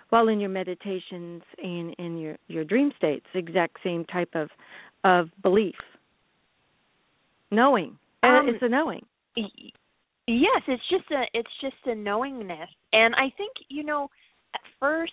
while 0.09 0.27
in 0.27 0.39
your 0.39 0.49
meditations 0.49 1.41
and 1.61 1.95
in 1.97 2.17
your 2.17 2.37
your 2.47 2.63
dream 2.63 2.91
states 2.97 3.25
exact 3.33 3.77
same 3.83 4.05
type 4.05 4.29
of 4.35 4.49
of 5.03 5.29
belief. 5.41 5.75
Knowing. 7.51 7.97
Um, 8.23 8.47
it's 8.47 8.63
a 8.63 8.69
knowing. 8.69 9.05
yes 9.35 10.61
it's 10.67 10.83
just 10.89 11.09
a 11.11 11.23
it's 11.33 11.49
just 11.61 11.75
a 11.85 11.95
knowingness. 11.95 12.69
And 12.93 13.15
i 13.15 13.31
think 13.37 13.51
you 13.69 13.83
know 13.83 14.09
at 14.53 14.61
first 14.79 15.11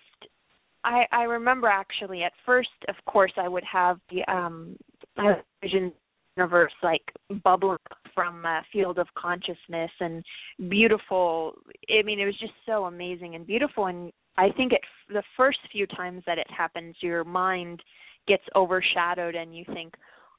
i 0.85 1.05
i 1.13 1.23
remember 1.23 1.69
actually 1.69 2.23
at 2.23 2.33
first 2.45 2.69
of 2.89 2.95
course 3.07 3.33
i 3.37 3.49
would 3.49 3.65
have 3.65 3.99
the 4.11 4.31
um 4.33 4.77
I 5.17 5.41
vision 5.63 5.93
universe 6.37 6.73
like 6.83 7.03
bubbling 7.43 7.79
from 8.15 8.45
a 8.45 8.63
field 8.73 8.99
of 8.99 9.09
consciousness 9.17 9.91
and 10.01 10.25
beautiful 10.69 11.55
i 11.91 12.03
mean 12.05 12.21
it 12.21 12.27
was 12.27 12.39
just 12.39 12.53
so 12.67 12.85
amazing 12.85 13.35
and 13.35 13.47
beautiful. 13.47 13.87
And 13.87 14.13
i 14.37 14.51
think 14.57 14.73
it 14.73 14.81
the 15.09 15.23
first 15.37 15.59
few 15.73 15.87
times 15.87 16.23
that 16.27 16.39
it 16.39 16.47
happens 16.51 16.95
your 17.01 17.25
mind 17.25 17.83
gets 18.29 18.45
overshadowed 18.55 19.35
and 19.35 19.57
you 19.57 19.65
think 19.73 19.95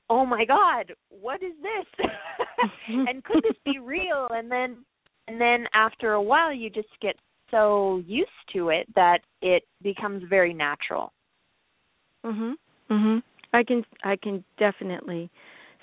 oh 0.10 0.26
my 0.26 0.46
god 0.46 0.94
what 1.10 1.42
is 1.44 1.54
this? 1.62 2.08
And 2.88 3.24
could 3.24 3.44
this 3.44 3.58
be 3.66 3.80
real? 3.80 4.28
And 4.32 4.52
then 4.52 4.78
and 5.28 5.40
then 5.40 5.66
after 5.74 6.14
a 6.14 6.22
while 6.22 6.54
you 6.54 6.70
just 6.70 6.90
get 7.02 7.16
so 7.52 8.02
used 8.06 8.30
to 8.54 8.70
it 8.70 8.88
that 8.96 9.20
it 9.42 9.64
becomes 9.82 10.24
very 10.30 10.54
natural. 10.54 11.12
Mhm 12.26 12.54
mhm 12.90 13.24
i 13.54 13.64
can 13.64 13.86
i 14.04 14.16
can 14.16 14.44
definitely 14.58 15.30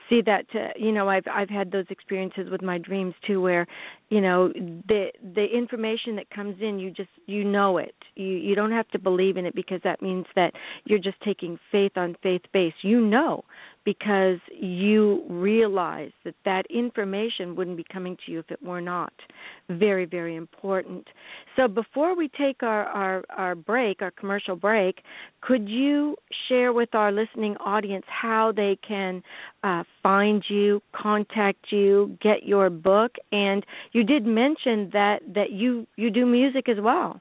see 0.09 0.23
that 0.23 0.49
to, 0.51 0.69
you 0.77 0.93
know 0.93 1.09
i've 1.09 1.27
i've 1.33 1.49
had 1.51 1.71
those 1.71 1.87
experiences 1.91 2.49
with 2.51 2.63
my 2.63 2.79
dreams 2.79 3.15
too 3.27 3.41
where 3.41 3.67
you 4.09 4.21
know 4.21 4.53
the 4.53 5.09
the 5.35 5.47
information 5.47 6.17
that 6.17 6.31
comes 6.31 6.57
in 6.61 6.79
you 6.79 6.91
just 6.91 7.09
you 7.27 7.45
know 7.45 7.79
it. 7.79 7.95
You 8.15 8.27
you 8.27 8.55
don't 8.55 8.73
have 8.73 8.89
to 8.89 8.99
believe 8.99 9.37
in 9.37 9.47
it 9.47 9.55
because 9.55 9.81
that 9.85 10.01
means 10.03 10.27
that 10.37 10.53
you're 10.85 10.99
just 10.99 11.21
taking 11.23 11.59
faith 11.73 11.93
on 11.97 12.17
faith 12.23 12.43
base 12.53 12.75
you 12.83 13.01
know 13.01 13.45
because 13.87 14.39
you 14.53 15.25
realize 15.31 16.11
that 16.25 16.35
that 16.45 16.65
information 16.69 17.55
wouldn't 17.55 17.77
be 17.77 17.87
coming 17.91 18.17
to 18.27 18.33
you 18.33 18.41
if 18.41 18.51
it 18.51 18.61
were 18.63 18.81
not 18.81 19.13
very 19.71 20.05
very 20.05 20.35
important 20.35 21.07
so 21.55 21.69
before 21.69 22.15
we 22.15 22.29
take 22.37 22.63
our 22.63 22.85
our 22.87 23.25
our 23.35 23.55
break 23.55 24.03
our 24.03 24.11
commercial 24.11 24.57
break 24.57 25.03
could 25.41 25.69
you 25.69 26.17
share 26.49 26.73
with 26.73 26.95
our 26.95 27.13
listening 27.13 27.57
audience 27.65 28.05
how 28.09 28.53
they 28.55 28.77
can 28.87 29.23
uh, 29.63 29.85
find 30.03 30.45
you 30.49 30.83
contact 30.93 31.71
you 31.71 32.19
get 32.21 32.43
your 32.43 32.69
book 32.69 33.13
and 33.31 33.65
you 33.93 34.03
did 34.03 34.27
mention 34.27 34.91
that 34.93 35.21
that 35.33 35.53
you 35.53 35.87
you 35.97 36.11
do 36.11 36.27
music 36.27 36.69
as 36.69 36.77
well 36.81 37.21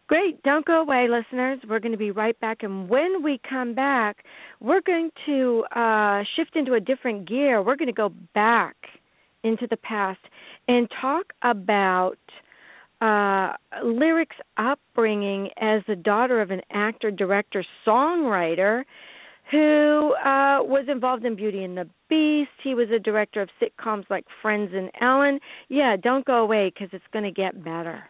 Great. 0.07 0.43
Don't 0.43 0.65
go 0.65 0.81
away, 0.81 1.07
listeners. 1.09 1.59
We're 1.67 1.79
going 1.79 1.93
to 1.93 1.97
be 1.97 2.11
right 2.11 2.39
back. 2.39 2.61
And 2.61 2.87
when 2.87 3.23
we 3.23 3.39
come 3.49 3.73
back, 3.73 4.23
we're 4.59 4.81
going 4.81 5.09
to 5.25 5.63
uh, 5.75 6.21
shift 6.35 6.55
into 6.55 6.75
a 6.75 6.79
different 6.79 7.27
gear. 7.27 7.63
We're 7.63 7.75
going 7.75 7.87
to 7.87 7.93
go 7.93 8.13
back 8.35 8.75
into 9.43 9.65
the 9.67 9.77
past 9.77 10.19
and 10.67 10.87
talk 11.01 11.33
about 11.41 12.19
uh, 13.01 13.53
lyrics 13.83 14.35
upbringing 14.57 15.49
as 15.57 15.81
the 15.87 15.95
daughter 15.95 16.41
of 16.41 16.51
an 16.51 16.61
actor, 16.71 17.11
director, 17.11 17.65
songwriter 17.85 18.83
who 19.51 20.13
uh, 20.15 20.63
was 20.63 20.85
involved 20.89 21.23
in 21.23 21.35
Beauty 21.35 21.63
and 21.63 21.77
the 21.77 21.87
Beast. 22.09 22.49
He 22.63 22.73
was 22.73 22.87
a 22.89 22.99
director 22.99 23.41
of 23.41 23.49
sitcoms 23.61 24.05
like 24.09 24.25
Friends 24.41 24.71
and 24.73 24.89
Ellen. 24.99 25.39
Yeah, 25.69 25.95
don't 26.01 26.25
go 26.25 26.37
away 26.37 26.71
because 26.73 26.89
it's 26.93 27.05
going 27.13 27.25
to 27.25 27.31
get 27.31 27.63
better. 27.63 28.03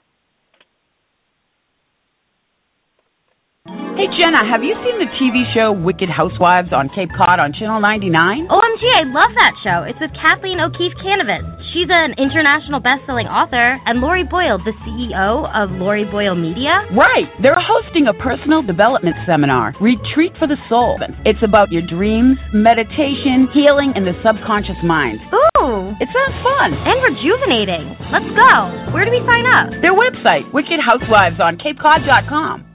Hey 3.65 4.11
Jenna, 4.13 4.45
have 4.45 4.61
you 4.61 4.77
seen 4.85 4.99
the 5.01 5.09
TV 5.17 5.41
show 5.55 5.73
Wicked 5.73 6.09
Housewives 6.11 6.69
on 6.69 6.91
Cape 6.93 7.09
Cod 7.17 7.39
on 7.39 7.51
Channel 7.57 7.81
99? 7.81 8.47
OMG, 8.51 8.83
I 8.93 9.03
love 9.09 9.33
that 9.39 9.55
show. 9.65 9.87
It's 9.89 9.97
with 9.99 10.11
Kathleen 10.21 10.59
O'Keefe 10.61 10.93
Kanavos. 11.01 11.64
She's 11.75 11.91
an 11.91 12.15
international 12.15 12.79
best-selling 12.79 13.27
author, 13.27 13.75
and 13.84 14.00
Lori 14.00 14.24
Boyle, 14.24 14.55
the 14.63 14.72
CEO 14.88 15.44
of 15.51 15.75
Lori 15.75 16.08
Boyle 16.08 16.32
Media. 16.32 16.88
Right. 16.96 17.27
They're 17.44 17.60
hosting 17.60 18.08
a 18.08 18.15
personal 18.15 18.63
development 18.63 19.20
seminar, 19.27 19.75
Retreat 19.84 20.32
for 20.39 20.48
the 20.48 20.55
Soul. 20.72 20.96
It's 21.27 21.44
about 21.44 21.75
your 21.75 21.84
dreams, 21.84 22.39
meditation, 22.55 23.51
healing, 23.51 23.91
and 23.91 24.08
the 24.08 24.15
subconscious 24.24 24.79
mind. 24.88 25.20
Ooh. 25.36 25.91
It 26.00 26.08
sounds 26.15 26.38
fun. 26.39 26.79
And 26.79 26.96
rejuvenating. 27.12 27.91
Let's 28.08 28.32
go. 28.32 28.96
Where 28.96 29.03
do 29.03 29.12
we 29.12 29.20
sign 29.27 29.44
up? 29.60 29.75
Their 29.84 29.91
website, 29.91 30.48
Wicked 30.55 30.79
Housewives 30.79 31.44
on 31.44 31.60
CapeCod.com. 31.60 32.75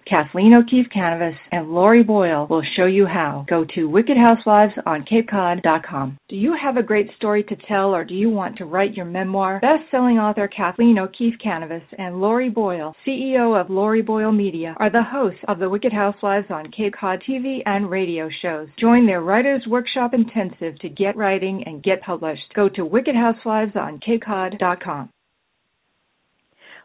Kathleen 0.05 0.53
O'Keefe 0.53 0.89
Kanavos 0.95 1.35
and 1.51 1.71
Lori 1.71 2.03
Boyle 2.03 2.47
will 2.49 2.63
show 2.75 2.85
you 2.85 3.05
how. 3.05 3.45
Go 3.49 3.65
to 3.75 3.89
wickedhousewivesonCapeCod.com. 3.89 6.17
Do 6.29 6.35
you 6.35 6.55
have 6.61 6.77
a 6.77 6.83
great 6.83 7.09
story 7.15 7.43
to 7.43 7.55
tell 7.67 7.95
or 7.95 8.03
do 8.03 8.13
you 8.13 8.29
want 8.29 8.57
to 8.57 8.65
write 8.65 8.95
your 8.95 9.05
memoir? 9.05 9.59
Best-selling 9.59 10.17
author 10.17 10.47
Kathleen 10.47 10.97
O'Keefe 10.99 11.35
Kanavos 11.43 11.81
and 11.97 12.21
Lori 12.21 12.49
Boyle, 12.49 12.95
CEO 13.07 13.59
of 13.59 13.69
Lori 13.69 14.01
Boyle 14.01 14.31
Media, 14.31 14.75
are 14.77 14.89
the 14.89 15.03
hosts 15.03 15.41
of 15.47 15.59
the 15.59 15.69
Wicked 15.69 15.93
Housewives 15.93 16.47
on 16.49 16.71
Cape 16.71 16.95
Cod 16.99 17.21
TV 17.27 17.59
and 17.65 17.89
radio 17.89 18.29
shows. 18.41 18.67
Join 18.79 19.05
their 19.05 19.21
Writers 19.21 19.63
Workshop 19.67 20.13
Intensive 20.13 20.77
to 20.79 20.89
get 20.89 21.15
writing 21.15 21.63
and 21.65 21.83
get 21.83 22.01
published. 22.01 22.53
Go 22.55 22.67
to 22.69 22.85
wickedhousewivesonCapeCod.com. 22.85 25.09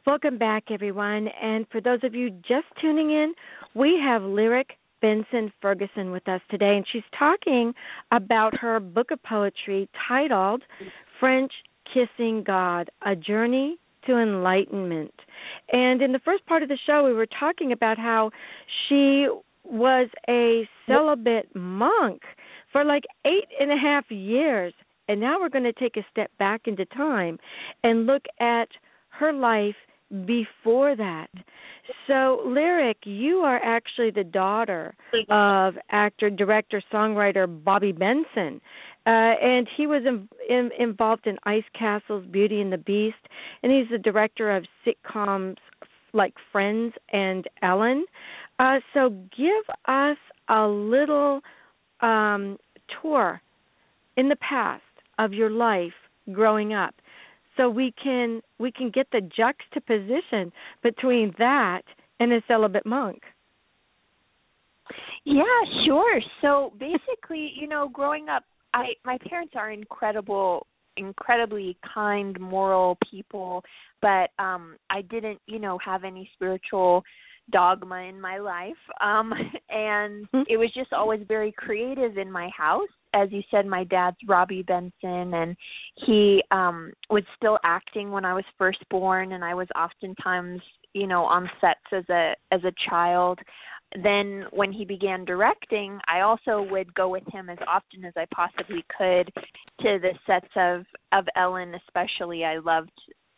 Welcome 0.07 0.39
back, 0.39 0.71
everyone. 0.71 1.27
And 1.43 1.67
for 1.73 1.81
those 1.81 1.99
of 2.05 2.15
you 2.15 2.31
just 2.31 2.67
tuning 2.81 3.11
in, 3.11 3.35
we 3.75 3.99
have 4.01 4.23
Lyric 4.23 4.75
Benson 5.03 5.53
Fergusson 5.61 6.13
with 6.13 6.29
us 6.29 6.41
today, 6.49 6.77
and 6.77 6.87
she's 6.93 7.03
talking 7.19 7.73
about 8.13 8.57
her 8.57 8.79
book 8.79 9.11
of 9.11 9.21
poetry 9.25 9.89
titled 10.07 10.63
French 11.19 11.51
Kissing 11.93 12.45
God 12.47 12.89
A 13.05 13.17
Journey 13.17 13.79
to 14.07 14.17
Enlightenment. 14.17 15.13
And 15.73 16.01
in 16.01 16.13
the 16.13 16.21
first 16.25 16.47
part 16.47 16.63
of 16.63 16.69
the 16.69 16.79
show, 16.87 17.03
we 17.05 17.13
were 17.13 17.27
talking 17.27 17.73
about 17.73 17.99
how 17.99 18.31
she 18.89 19.27
was 19.65 20.09
a 20.29 20.69
celibate 20.87 21.49
monk 21.57 22.23
for 22.71 22.85
like 22.85 23.03
eight 23.25 23.49
and 23.59 23.73
a 23.73 23.77
half 23.77 24.09
years. 24.09 24.73
And 25.09 25.21
now 25.21 25.41
we're 25.41 25.49
going 25.49 25.65
to 25.65 25.73
take 25.73 25.97
a 25.97 26.07
step 26.13 26.31
back 26.39 26.69
into 26.69 26.85
time 26.87 27.41
and 27.83 28.07
look 28.07 28.23
at 28.39 28.69
her 29.09 29.33
life 29.33 29.75
before 30.25 30.97
that. 30.97 31.29
So, 32.07 32.43
Lyric, 32.47 32.99
you 33.05 33.39
are 33.39 33.61
actually 33.63 34.11
the 34.11 34.25
daughter 34.25 34.95
of 35.29 35.75
actor, 35.91 36.31
director, 36.31 36.83
songwriter 36.93 37.47
Bobby 37.65 37.93
Benson. 37.93 38.61
Uh, 39.07 39.35
and 39.41 39.69
he 39.77 39.87
was 39.87 40.03
in, 40.05 40.29
in, 40.49 40.71
involved 40.79 41.27
in 41.27 41.39
Ice 41.45 41.65
Castles 41.79 42.25
Beauty 42.31 42.61
and 42.61 42.73
the 42.73 42.79
Beast, 42.79 43.17
and 43.63 43.71
he's 43.71 43.89
the 43.91 43.99
director 43.99 44.55
of 44.55 44.65
sitcoms 44.85 45.57
like 46.13 46.35
Friends 46.51 46.95
and 47.13 47.47
Ellen. 47.63 48.05
Uh, 48.59 48.79
so, 48.95 49.11
give 49.37 49.75
us 49.87 50.17
a 50.49 50.67
little 50.67 51.41
um, 52.01 52.59
tour 53.01 53.41
in 54.17 54.29
the 54.29 54.37
past 54.37 54.83
of 55.19 55.33
your 55.33 55.51
life 55.51 55.93
growing 56.33 56.75
up 56.75 56.95
so 57.57 57.69
we 57.69 57.93
can 58.03 58.41
we 58.59 58.71
can 58.71 58.91
get 58.91 59.07
the 59.13 59.21
juxtaposition 59.21 60.53
between 60.83 61.35
that 61.39 61.83
and 62.21 62.33
a 62.33 62.43
celibate 62.49 62.87
monk. 62.87 63.23
Yeah, 65.25 65.43
sure. 65.85 66.21
So 66.41 66.73
basically, 66.79 67.53
you 67.61 67.69
know, 67.69 67.89
growing 67.89 68.29
up, 68.29 68.45
I 68.75 68.95
my 69.05 69.19
parents 69.29 69.55
are 69.57 69.71
incredible 69.71 70.67
incredibly 70.97 71.77
kind 71.95 72.39
moral 72.41 72.97
people 73.11 73.63
but 74.01 74.31
um 74.39 74.77
i 74.89 75.03
didn't 75.03 75.39
you 75.47 75.59
know 75.59 75.79
have 75.85 76.05
any 76.05 76.29
spiritual 76.35 77.03
dogma 77.53 77.97
in 77.97 78.21
my 78.21 78.39
life 78.39 78.73
um 79.03 79.31
and 79.71 80.25
mm-hmm. 80.29 80.43
it 80.49 80.57
was 80.57 80.73
just 80.75 80.93
always 80.93 81.21
very 81.29 81.53
creative 81.53 82.17
in 82.17 82.31
my 82.31 82.49
house 82.57 82.89
as 83.17 83.33
you 83.33 83.43
said, 83.51 83.67
my 83.67 83.85
dad's 83.85 84.17
Robby 84.29 84.63
Benson, 84.63 85.35
and 85.35 85.57
he 86.07 86.43
um 86.51 86.93
was 87.11 87.25
still 87.37 87.59
acting 87.65 88.11
when 88.11 88.25
I 88.25 88.35
was 88.35 88.45
first 88.59 88.85
born, 88.91 89.33
and 89.33 89.45
I 89.45 89.55
was 89.55 89.69
oftentimes, 89.75 90.61
you 90.93 91.07
know, 91.07 91.25
on 91.25 91.49
sets 91.61 91.81
as 91.93 92.05
a 92.11 92.35
as 92.53 92.61
a 92.65 92.73
child. 92.89 93.39
Then 94.03 94.45
when 94.53 94.73
he 94.73 94.85
began 94.85 95.25
directing, 95.25 95.99
I 96.09 96.21
also 96.21 96.67
would 96.71 96.93
go 96.95 97.09
with 97.09 97.23
him 97.33 97.49
as 97.49 97.59
often 97.69 98.05
as 98.05 98.13
I 98.17 98.27
possibly 98.35 98.85
could 98.99 99.33
to 99.81 99.99
the 100.01 100.13
sets 100.27 100.53
of 100.57 100.85
of 101.13 101.27
Ellen, 101.37 101.75
especially. 101.87 102.45
I 102.45 102.59
loved 102.59 102.91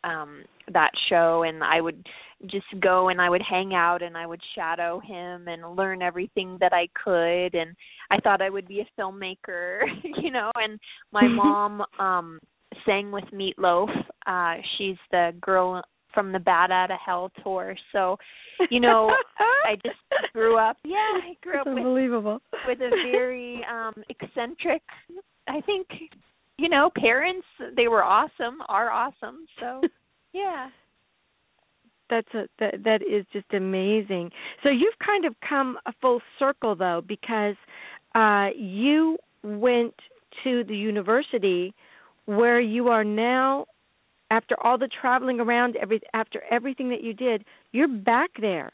um 0.03 0.43
that 0.73 0.91
show 1.09 1.43
and 1.43 1.63
I 1.63 1.81
would 1.81 2.05
just 2.49 2.67
go 2.81 3.09
and 3.09 3.19
I 3.19 3.29
would 3.29 3.41
hang 3.41 3.73
out 3.73 4.01
and 4.01 4.15
I 4.15 4.25
would 4.25 4.41
shadow 4.55 5.01
him 5.01 5.47
and 5.47 5.75
learn 5.75 6.01
everything 6.01 6.57
that 6.61 6.71
I 6.73 6.87
could 7.03 7.53
and 7.59 7.75
I 8.09 8.17
thought 8.23 8.41
I 8.41 8.49
would 8.49 8.67
be 8.67 8.79
a 8.81 9.01
filmmaker, 9.01 9.81
you 10.21 10.31
know, 10.31 10.51
and 10.55 10.79
my 11.11 11.27
mom 11.27 11.83
um 11.99 12.39
sang 12.85 13.11
with 13.11 13.25
Meat 13.33 13.57
Loaf. 13.59 13.89
Uh 14.25 14.55
she's 14.77 14.97
the 15.11 15.31
girl 15.41 15.81
from 16.13 16.31
the 16.31 16.39
Bat 16.39 16.71
Out 16.71 16.91
of 16.91 16.97
Hell 17.05 17.31
tour. 17.43 17.75
So, 17.91 18.17
you 18.71 18.79
know, 18.79 19.11
I 19.65 19.75
just 19.75 19.99
grew 20.33 20.57
up 20.57 20.77
yeah, 20.85 20.95
I 20.97 21.35
grew 21.41 21.53
That's 21.53 21.67
up 21.67 21.75
unbelievable. 21.77 22.39
with 22.67 22.79
with 22.79 22.93
a 22.93 23.11
very 23.11 23.65
um 23.69 23.95
eccentric 24.09 24.81
I 25.47 25.61
think 25.61 25.87
you 26.59 26.69
know, 26.69 26.91
parents 26.95 27.47
they 27.75 27.87
were 27.87 28.03
awesome, 28.03 28.59
are 28.67 28.89
awesome. 28.91 29.45
So, 29.59 29.81
yeah 30.33 30.69
that's 32.09 32.27
a 32.33 32.47
that 32.59 32.83
that 32.83 33.01
is 33.01 33.25
just 33.31 33.45
amazing. 33.53 34.31
So 34.63 34.69
you've 34.69 34.97
kind 35.05 35.25
of 35.25 35.35
come 35.47 35.77
a 35.85 35.93
full 36.01 36.21
circle 36.37 36.75
though 36.75 37.01
because 37.07 37.55
uh 38.15 38.47
you 38.55 39.17
went 39.43 39.93
to 40.43 40.63
the 40.63 40.75
university 40.75 41.73
where 42.25 42.59
you 42.59 42.89
are 42.89 43.03
now 43.03 43.65
after 44.31 44.55
all 44.63 44.77
the 44.77 44.89
traveling 45.01 45.39
around 45.39 45.75
every 45.77 46.01
after 46.13 46.43
everything 46.51 46.89
that 46.89 47.03
you 47.03 47.13
did, 47.13 47.45
you're 47.71 47.87
back 47.87 48.31
there. 48.39 48.71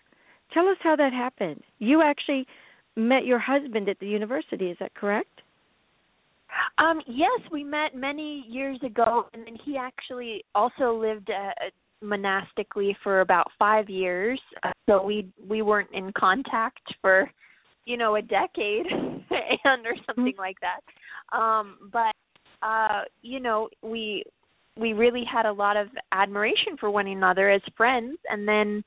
Tell 0.54 0.68
us 0.68 0.78
how 0.82 0.96
that 0.96 1.14
happened. 1.14 1.62
You 1.80 2.02
actually 2.02 2.46
met 2.96 3.26
your 3.26 3.40
husband 3.40 3.90
at 3.90 4.00
the 4.00 4.08
university, 4.08 4.70
is 4.70 4.78
that 4.80 4.94
correct? 4.94 5.42
Um, 6.78 7.02
yes, 7.08 7.40
we 7.52 7.64
met 7.64 7.96
many 7.96 8.46
years 8.48 8.80
ago, 8.84 9.26
and 9.34 9.46
then 9.46 9.58
he 9.64 9.78
actually 9.78 10.44
also 10.54 10.94
lived 10.94 11.30
a, 11.30 11.54
a 11.66 12.06
monastically 12.06 12.96
for 13.04 13.22
about 13.22 13.48
five 13.58 13.90
years, 13.90 14.40
uh, 14.64 14.72
so 14.88 15.04
we 15.04 15.28
we 15.48 15.62
weren't 15.62 15.90
in 15.94 16.12
contact 16.18 16.82
for 17.02 17.30
you 17.86 17.98
know 17.98 18.16
a 18.16 18.22
decade 18.22 18.86
and 18.92 19.86
or 19.86 19.96
something 20.06 20.36
like 20.38 20.58
that. 20.62 21.38
Um, 21.38 21.90
but 21.92 22.14
uh, 22.62 23.04
you 23.22 23.40
know 23.40 23.70
we 23.82 24.24
we 24.78 24.94
really 24.94 25.24
had 25.32 25.46
a 25.46 25.52
lot 25.52 25.78
of 25.78 25.88
admiration 26.12 26.78
for 26.80 26.92
one 26.92 27.08
another 27.08 27.50
as 27.50 27.62
friends, 27.78 28.18
and 28.30 28.48
then 28.48 28.84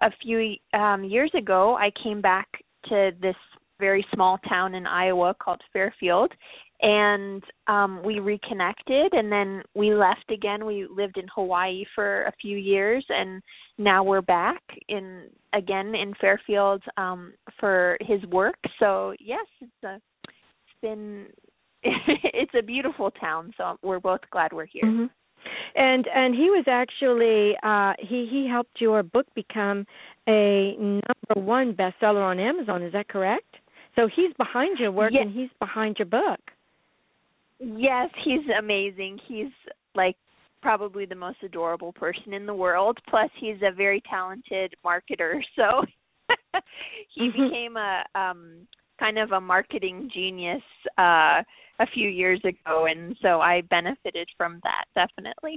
a 0.00 0.10
few 0.22 0.54
um, 0.78 1.04
years 1.04 1.30
ago, 1.36 1.76
I 1.76 1.90
came 2.02 2.20
back 2.20 2.48
to 2.88 3.10
this 3.20 3.36
very 3.78 4.06
small 4.14 4.38
town 4.48 4.74
in 4.74 4.86
Iowa 4.86 5.34
called 5.38 5.60
Fairfield 5.72 6.32
and 6.82 7.42
um 7.68 8.02
we 8.04 8.18
reconnected 8.18 9.12
and 9.12 9.30
then 9.32 9.62
we 9.74 9.94
left 9.94 10.30
again. 10.30 10.66
We 10.66 10.86
lived 10.94 11.16
in 11.16 11.26
Hawaii 11.34 11.84
for 11.94 12.24
a 12.24 12.32
few 12.40 12.56
years 12.56 13.04
and 13.08 13.42
now 13.78 14.02
we're 14.02 14.22
back 14.22 14.62
in 14.88 15.24
again 15.54 15.94
in 15.94 16.12
Fairfield 16.20 16.82
um 16.96 17.32
for 17.58 17.96
his 18.00 18.22
work. 18.26 18.58
So 18.78 19.14
yes 19.20 19.46
it's 19.60 19.84
a 19.84 19.94
it's 19.94 20.80
been 20.82 21.26
it's 21.82 22.52
a 22.58 22.62
beautiful 22.62 23.10
town. 23.10 23.52
So 23.56 23.78
we're 23.82 24.00
both 24.00 24.20
glad 24.30 24.52
we're 24.52 24.66
here. 24.66 24.84
Mm-hmm. 24.84 25.06
and 25.76 26.06
and 26.14 26.34
he 26.34 26.50
was 26.50 26.64
actually 26.68 27.54
uh 27.62 27.94
he 27.98 28.28
he 28.30 28.46
helped 28.50 28.80
your 28.80 29.02
book 29.02 29.26
become 29.34 29.86
a 30.28 30.76
number 30.78 31.46
one 31.46 31.72
bestseller 31.72 32.22
on 32.22 32.38
Amazon. 32.38 32.82
Is 32.82 32.92
that 32.92 33.08
correct? 33.08 33.56
So 33.94 34.10
he's 34.14 34.34
behind 34.36 34.78
your 34.78 34.92
work 34.92 35.12
yes. 35.14 35.22
and 35.24 35.34
he's 35.34 35.48
behind 35.58 35.96
your 35.98 36.06
book 36.06 36.40
Yes, 37.58 38.10
he's 38.24 38.46
amazing. 38.58 39.18
He's 39.26 39.52
like 39.94 40.16
probably 40.62 41.06
the 41.06 41.14
most 41.14 41.38
adorable 41.42 41.92
person 41.92 42.32
in 42.32 42.46
the 42.46 42.54
world. 42.54 42.98
Plus, 43.08 43.30
he's 43.40 43.56
a 43.62 43.74
very 43.74 44.02
talented 44.08 44.74
marketer. 44.84 45.40
So 45.56 45.84
he 47.14 47.28
mm-hmm. 47.28 47.44
became 47.44 47.76
a 47.76 48.02
um 48.18 48.66
kind 48.98 49.18
of 49.18 49.30
a 49.32 49.40
marketing 49.40 50.10
genius 50.12 50.62
uh 50.98 51.42
a 51.78 51.86
few 51.94 52.08
years 52.08 52.40
ago 52.44 52.86
and 52.86 53.14
so 53.22 53.40
I 53.40 53.60
benefited 53.70 54.28
from 54.36 54.60
that 54.64 54.86
definitely. 54.94 55.56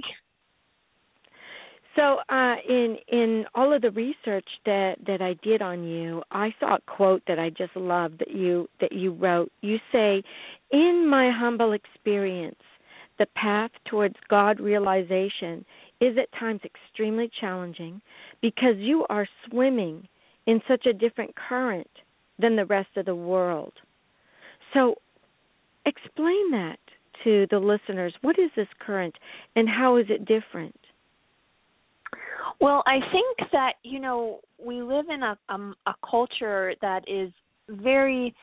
So, 1.96 2.18
uh, 2.28 2.54
in 2.68 2.96
in 3.08 3.44
all 3.54 3.72
of 3.72 3.82
the 3.82 3.90
research 3.90 4.46
that 4.64 4.94
that 5.06 5.20
I 5.20 5.34
did 5.42 5.60
on 5.60 5.82
you, 5.84 6.22
I 6.30 6.54
saw 6.60 6.76
a 6.76 6.80
quote 6.86 7.22
that 7.26 7.38
I 7.38 7.50
just 7.50 7.74
loved 7.74 8.20
that 8.20 8.30
you 8.30 8.68
that 8.80 8.92
you 8.92 9.12
wrote. 9.12 9.50
You 9.60 9.78
say, 9.90 10.22
"In 10.70 11.06
my 11.08 11.30
humble 11.30 11.72
experience, 11.72 12.62
the 13.18 13.26
path 13.26 13.70
towards 13.84 14.16
God 14.28 14.60
realization 14.60 15.64
is 16.00 16.16
at 16.16 16.32
times 16.32 16.60
extremely 16.64 17.28
challenging 17.40 18.00
because 18.40 18.76
you 18.76 19.04
are 19.10 19.28
swimming 19.46 20.08
in 20.46 20.62
such 20.66 20.86
a 20.86 20.92
different 20.92 21.34
current 21.36 21.90
than 22.38 22.56
the 22.56 22.64
rest 22.64 22.96
of 22.96 23.04
the 23.04 23.14
world. 23.14 23.72
So, 24.72 24.96
explain 25.84 26.50
that 26.52 26.78
to 27.24 27.46
the 27.50 27.58
listeners. 27.58 28.14
What 28.22 28.38
is 28.38 28.50
this 28.56 28.68
current 28.78 29.14
and 29.56 29.68
how 29.68 29.96
is 29.96 30.06
it 30.08 30.24
different? 30.24 30.78
Well, 32.60 32.82
I 32.86 33.00
think 33.12 33.50
that 33.52 33.74
you 33.82 34.00
know 34.00 34.40
we 34.58 34.82
live 34.82 35.06
in 35.08 35.22
a 35.22 35.38
um, 35.48 35.74
a 35.86 35.94
culture 36.08 36.74
that 36.82 37.04
is 37.08 37.30
very 37.68 38.34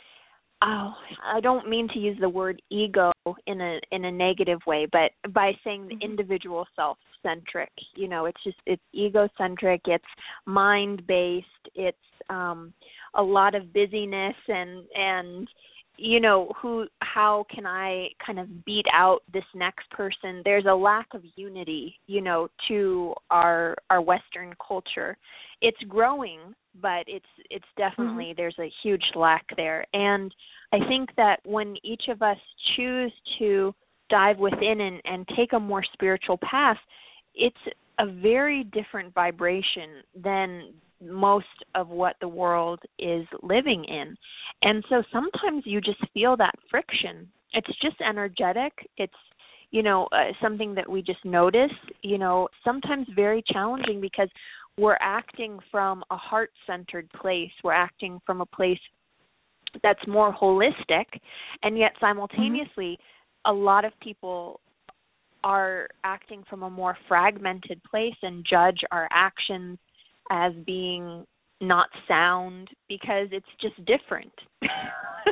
oh, 0.63 0.93
I 1.25 1.39
don't 1.41 1.69
mean 1.69 1.87
to 1.93 1.99
use 1.99 2.17
the 2.19 2.29
word 2.29 2.61
ego 2.69 3.11
in 3.45 3.61
a 3.61 3.79
in 3.91 4.05
a 4.05 4.11
negative 4.11 4.59
way, 4.67 4.87
but 4.91 5.11
by 5.33 5.53
saying 5.63 5.87
the 5.87 5.95
mm-hmm. 5.95 6.11
individual 6.11 6.65
self 6.75 6.97
centric. 7.23 7.71
You 7.95 8.07
know, 8.07 8.25
it's 8.25 8.43
just 8.43 8.57
it's 8.65 8.81
egocentric, 8.95 9.81
it's 9.85 10.05
mind 10.45 11.05
based, 11.07 11.47
it's 11.75 11.97
um 12.29 12.73
a 13.15 13.23
lot 13.23 13.55
of 13.55 13.73
busyness 13.73 14.35
and 14.47 14.83
and 14.95 15.47
you 15.97 16.19
know 16.19 16.51
who 16.61 16.85
how 17.01 17.45
can 17.53 17.65
i 17.65 18.07
kind 18.23 18.39
of 18.39 18.65
beat 18.65 18.85
out 18.93 19.19
this 19.33 19.43
next 19.55 19.89
person 19.89 20.41
there's 20.45 20.65
a 20.69 20.73
lack 20.73 21.07
of 21.13 21.23
unity 21.35 21.95
you 22.05 22.21
know 22.21 22.47
to 22.67 23.13
our 23.31 23.75
our 23.89 24.01
western 24.01 24.53
culture 24.65 25.17
it's 25.61 25.81
growing 25.87 26.39
but 26.81 27.03
it's 27.07 27.25
it's 27.49 27.65
definitely 27.77 28.25
mm-hmm. 28.25 28.37
there's 28.37 28.59
a 28.59 28.71
huge 28.83 29.03
lack 29.15 29.45
there 29.55 29.85
and 29.93 30.33
i 30.73 30.77
think 30.87 31.09
that 31.15 31.37
when 31.45 31.75
each 31.83 32.03
of 32.09 32.21
us 32.21 32.37
choose 32.75 33.11
to 33.39 33.73
dive 34.09 34.37
within 34.37 34.81
and 34.81 35.01
and 35.05 35.27
take 35.35 35.53
a 35.53 35.59
more 35.59 35.83
spiritual 35.93 36.39
path 36.49 36.77
it's 37.35 37.55
a 37.99 38.05
very 38.05 38.63
different 38.65 39.13
vibration 39.13 40.03
than 40.21 40.73
most 41.01 41.45
of 41.75 41.89
what 41.89 42.15
the 42.21 42.27
world 42.27 42.79
is 42.99 43.25
living 43.43 43.85
in. 43.85 44.15
And 44.63 44.83
so 44.89 45.03
sometimes 45.11 45.63
you 45.65 45.81
just 45.81 45.99
feel 46.13 46.35
that 46.37 46.55
friction. 46.69 47.27
It's 47.53 47.67
just 47.81 47.95
energetic. 48.07 48.73
It's 48.97 49.13
you 49.71 49.83
know 49.83 50.07
uh, 50.13 50.31
something 50.41 50.73
that 50.75 50.89
we 50.89 51.01
just 51.01 51.23
notice, 51.25 51.71
you 52.01 52.17
know, 52.17 52.47
sometimes 52.63 53.07
very 53.15 53.43
challenging 53.51 53.99
because 53.99 54.29
we're 54.77 54.97
acting 55.01 55.59
from 55.71 56.03
a 56.11 56.15
heart-centered 56.15 57.09
place. 57.19 57.51
We're 57.63 57.73
acting 57.73 58.19
from 58.25 58.41
a 58.41 58.45
place 58.45 58.79
that's 59.83 60.05
more 60.07 60.33
holistic 60.33 61.05
and 61.63 61.77
yet 61.77 61.91
simultaneously 61.99 62.97
mm-hmm. 62.97 63.51
a 63.51 63.53
lot 63.53 63.85
of 63.85 63.91
people 64.01 64.59
are 65.43 65.87
acting 66.03 66.43
from 66.49 66.63
a 66.63 66.69
more 66.69 66.97
fragmented 67.07 67.81
place 67.83 68.15
and 68.23 68.45
judge 68.49 68.79
our 68.91 69.07
actions 69.11 69.77
as 70.31 70.53
being 70.65 71.25
not 71.61 71.87
sound 72.07 72.69
because 72.87 73.27
it's 73.31 73.45
just 73.61 73.75
different. 73.85 74.31
so, 74.61 74.67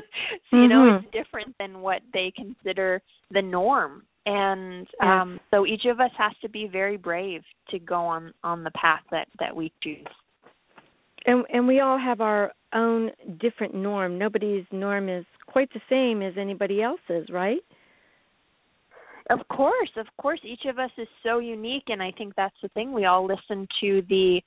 you 0.52 0.58
mm-hmm. 0.58 0.70
know, 0.70 0.98
it's 0.98 1.12
different 1.12 1.56
than 1.60 1.82
what 1.82 2.02
they 2.14 2.32
consider 2.36 3.02
the 3.32 3.42
norm. 3.42 4.04
And 4.26 4.88
um 5.02 5.40
so 5.52 5.66
each 5.66 5.86
of 5.86 6.00
us 6.00 6.12
has 6.18 6.34
to 6.42 6.50
be 6.50 6.68
very 6.68 6.98
brave 6.98 7.42
to 7.70 7.80
go 7.80 8.06
on 8.06 8.34
on 8.44 8.64
the 8.64 8.72
path 8.72 9.02
that 9.12 9.28
that 9.40 9.56
we 9.56 9.72
choose. 9.84 10.06
And 11.26 11.46
and 11.52 11.68
we 11.68 11.80
all 11.80 12.00
have 12.00 12.22
our 12.22 12.52
own 12.74 13.12
different 13.40 13.74
norm. 13.74 14.18
Nobody's 14.18 14.66
norm 14.72 15.10
is 15.10 15.26
quite 15.48 15.70
the 15.74 15.82
same 15.90 16.22
as 16.22 16.34
anybody 16.38 16.82
else's, 16.82 17.30
right? 17.30 17.62
Of 19.30 19.40
course, 19.48 19.90
of 19.98 20.06
course 20.22 20.40
each 20.44 20.66
of 20.68 20.78
us 20.78 20.92
is 20.98 21.08
so 21.24 21.40
unique 21.40 21.86
and 21.88 22.02
I 22.02 22.12
think 22.18 22.34
that's 22.36 22.56
the 22.62 22.70
thing 22.70 22.94
we 22.94 23.06
all 23.06 23.26
listen 23.26 23.68
to 23.82 24.04
the 24.08 24.42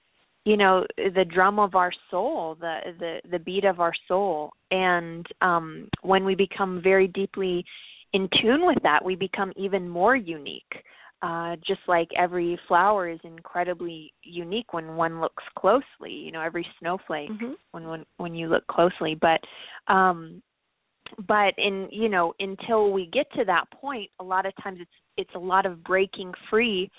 you 0.45 0.57
know 0.57 0.87
the 0.97 1.25
drum 1.25 1.59
of 1.59 1.75
our 1.75 1.93
soul 2.11 2.57
the 2.61 2.79
the 2.99 3.21
the 3.31 3.38
beat 3.38 3.64
of 3.64 3.81
our 3.81 3.93
soul 4.07 4.53
and 4.71 5.27
um 5.41 5.88
when 6.03 6.25
we 6.25 6.35
become 6.35 6.81
very 6.83 7.09
deeply 7.09 7.64
in 8.12 8.29
tune 8.40 8.66
with 8.66 8.79
that 8.83 9.05
we 9.05 9.14
become 9.14 9.53
even 9.57 9.88
more 9.88 10.16
unique 10.16 10.85
uh 11.23 11.57
just 11.66 11.81
like 11.88 12.09
every 12.16 12.59
flower 12.68 13.09
is 13.09 13.18
incredibly 13.25 14.12
unique 14.23 14.73
when 14.73 14.97
one 14.97 15.21
looks 15.21 15.44
closely 15.59 16.11
you 16.11 16.33
know 16.33 16.40
every 16.40 16.66
snowflake 16.79 17.31
mm-hmm. 17.31 17.53
when 17.73 17.87
when 17.88 18.05
when 18.18 18.35
you 18.35 18.49
look 18.49 18.66
closely 18.66 19.16
but 19.21 19.40
um 19.92 20.42
but 21.27 21.55
in 21.57 21.88
you 21.90 22.09
know 22.09 22.35
until 22.38 22.92
we 22.92 23.07
get 23.12 23.31
to 23.33 23.44
that 23.44 23.64
point 23.73 24.11
a 24.21 24.25
lot 24.25 24.47
of 24.47 24.53
times 24.62 24.79
it's 24.81 24.90
it's 25.16 25.35
a 25.35 25.38
lot 25.38 25.66
of 25.66 25.83
breaking 25.83 26.33
free 26.51 26.90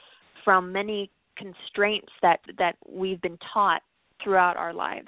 from 0.44 0.72
many 0.72 1.10
constraints 1.40 2.12
that 2.22 2.40
that 2.58 2.76
we've 2.88 3.22
been 3.22 3.38
taught 3.54 3.82
throughout 4.24 4.58
our 4.58 4.74
lives. 4.74 5.08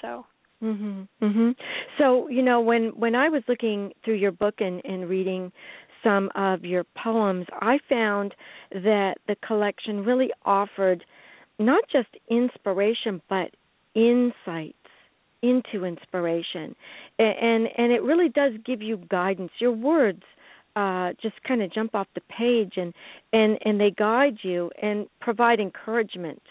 So. 0.00 0.24
Mhm. 0.64 1.08
Mhm. 1.22 1.56
So, 1.98 2.28
you 2.28 2.42
know, 2.42 2.60
when 2.60 2.90
when 2.98 3.14
I 3.14 3.28
was 3.28 3.42
looking 3.48 3.92
through 4.04 4.14
your 4.16 4.32
book 4.32 4.60
and 4.62 4.80
and 4.84 5.08
reading 5.08 5.52
some 6.02 6.30
of 6.34 6.64
your 6.64 6.84
poems, 6.96 7.46
I 7.62 7.78
found 7.88 8.34
that 8.72 9.18
the 9.28 9.36
collection 9.36 10.04
really 10.04 10.32
offered 10.44 11.04
not 11.58 11.84
just 11.88 12.08
inspiration 12.28 13.22
but 13.28 13.50
insights 13.94 14.76
into 15.42 15.84
inspiration 15.84 16.74
and 17.18 17.68
and 17.78 17.92
it 17.92 18.02
really 18.02 18.28
does 18.30 18.52
give 18.66 18.82
you 18.82 18.96
guidance 19.10 19.52
your 19.60 19.72
words 19.72 20.22
uh, 20.76 21.12
just 21.22 21.40
kind 21.44 21.62
of 21.62 21.72
jump 21.72 21.94
off 21.94 22.08
the 22.14 22.22
page 22.22 22.74
and 22.76 22.92
and 23.32 23.58
and 23.64 23.80
they 23.80 23.92
guide 23.92 24.38
you 24.42 24.70
and 24.82 25.06
provide 25.20 25.60
encouragement 25.60 26.42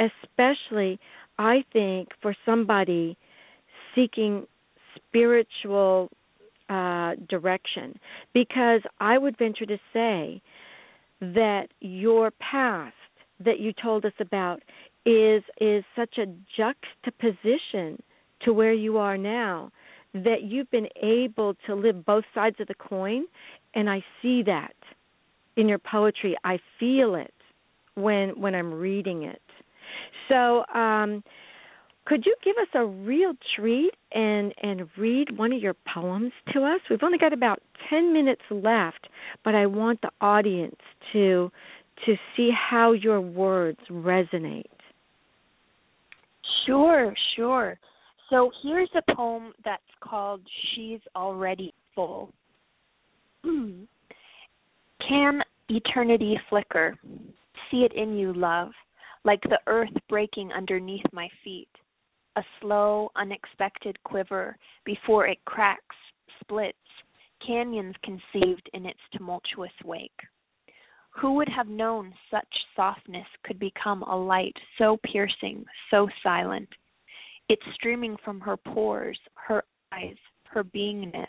especially 0.00 0.98
i 1.38 1.62
think 1.72 2.08
for 2.22 2.34
somebody 2.46 3.16
seeking 3.98 4.46
spiritual 4.94 6.08
uh, 6.68 7.14
direction 7.28 7.98
because 8.34 8.82
i 9.00 9.16
would 9.16 9.36
venture 9.38 9.66
to 9.66 9.78
say 9.92 10.40
that 11.20 11.68
your 11.80 12.30
past 12.32 12.94
that 13.40 13.58
you 13.58 13.72
told 13.82 14.04
us 14.04 14.12
about 14.20 14.60
is 15.06 15.42
is 15.60 15.82
such 15.96 16.18
a 16.18 16.26
juxtaposition 16.56 18.00
to 18.42 18.52
where 18.52 18.72
you 18.72 18.98
are 18.98 19.16
now 19.16 19.70
that 20.14 20.42
you've 20.42 20.70
been 20.70 20.88
able 21.02 21.54
to 21.66 21.74
live 21.74 22.04
both 22.04 22.24
sides 22.34 22.56
of 22.60 22.68
the 22.68 22.74
coin 22.74 23.24
and 23.74 23.88
I 23.88 24.04
see 24.22 24.42
that 24.44 24.74
in 25.56 25.68
your 25.68 25.78
poetry. 25.78 26.36
I 26.44 26.58
feel 26.78 27.14
it 27.14 27.34
when 27.94 28.30
when 28.40 28.54
I'm 28.54 28.72
reading 28.72 29.24
it. 29.24 29.42
So, 30.28 30.64
um 30.74 31.22
could 32.08 32.24
you 32.24 32.34
give 32.42 32.56
us 32.56 32.68
a 32.74 32.86
real 32.86 33.34
treat 33.54 33.92
and 34.12 34.54
and 34.62 34.88
read 34.96 35.36
one 35.36 35.52
of 35.52 35.60
your 35.60 35.76
poems 35.94 36.32
to 36.54 36.62
us? 36.62 36.80
We've 36.88 37.02
only 37.02 37.18
got 37.18 37.34
about 37.34 37.60
10 37.90 38.14
minutes 38.14 38.40
left, 38.50 39.08
but 39.44 39.54
I 39.54 39.66
want 39.66 40.00
the 40.00 40.10
audience 40.20 40.76
to 41.12 41.50
to 42.06 42.14
see 42.34 42.50
how 42.50 42.92
your 42.92 43.20
words 43.20 43.80
resonate. 43.90 44.64
Sure, 46.66 47.12
sure. 47.36 47.78
So 48.30 48.50
here's 48.62 48.90
a 48.94 49.14
poem 49.14 49.52
that's 49.64 49.82
called 50.00 50.40
She's 50.74 51.00
Already 51.14 51.74
Full. 51.94 52.32
Can 53.42 53.88
eternity 55.68 56.38
flicker? 56.48 56.96
See 57.70 57.78
it 57.78 57.92
in 57.94 58.16
you, 58.16 58.32
love, 58.32 58.70
like 59.24 59.40
the 59.42 59.58
earth 59.66 59.92
breaking 60.08 60.52
underneath 60.52 61.04
my 61.12 61.28
feet. 61.42 61.68
A 62.38 62.44
slow, 62.60 63.10
unexpected 63.16 64.00
quiver 64.04 64.56
before 64.84 65.26
it 65.26 65.44
cracks, 65.44 65.96
splits, 66.40 66.78
canyons 67.44 67.96
conceived 68.04 68.70
in 68.74 68.86
its 68.86 69.00
tumultuous 69.12 69.72
wake. 69.84 70.20
Who 71.10 71.32
would 71.32 71.48
have 71.48 71.66
known 71.66 72.14
such 72.30 72.46
softness 72.76 73.26
could 73.42 73.58
become 73.58 74.04
a 74.04 74.16
light 74.16 74.56
so 74.78 74.98
piercing, 75.04 75.64
so 75.90 76.08
silent? 76.22 76.68
It's 77.48 77.74
streaming 77.74 78.16
from 78.24 78.40
her 78.42 78.56
pores, 78.56 79.18
her 79.34 79.64
eyes, 79.90 80.14
her 80.44 80.62
beingness. 80.62 81.26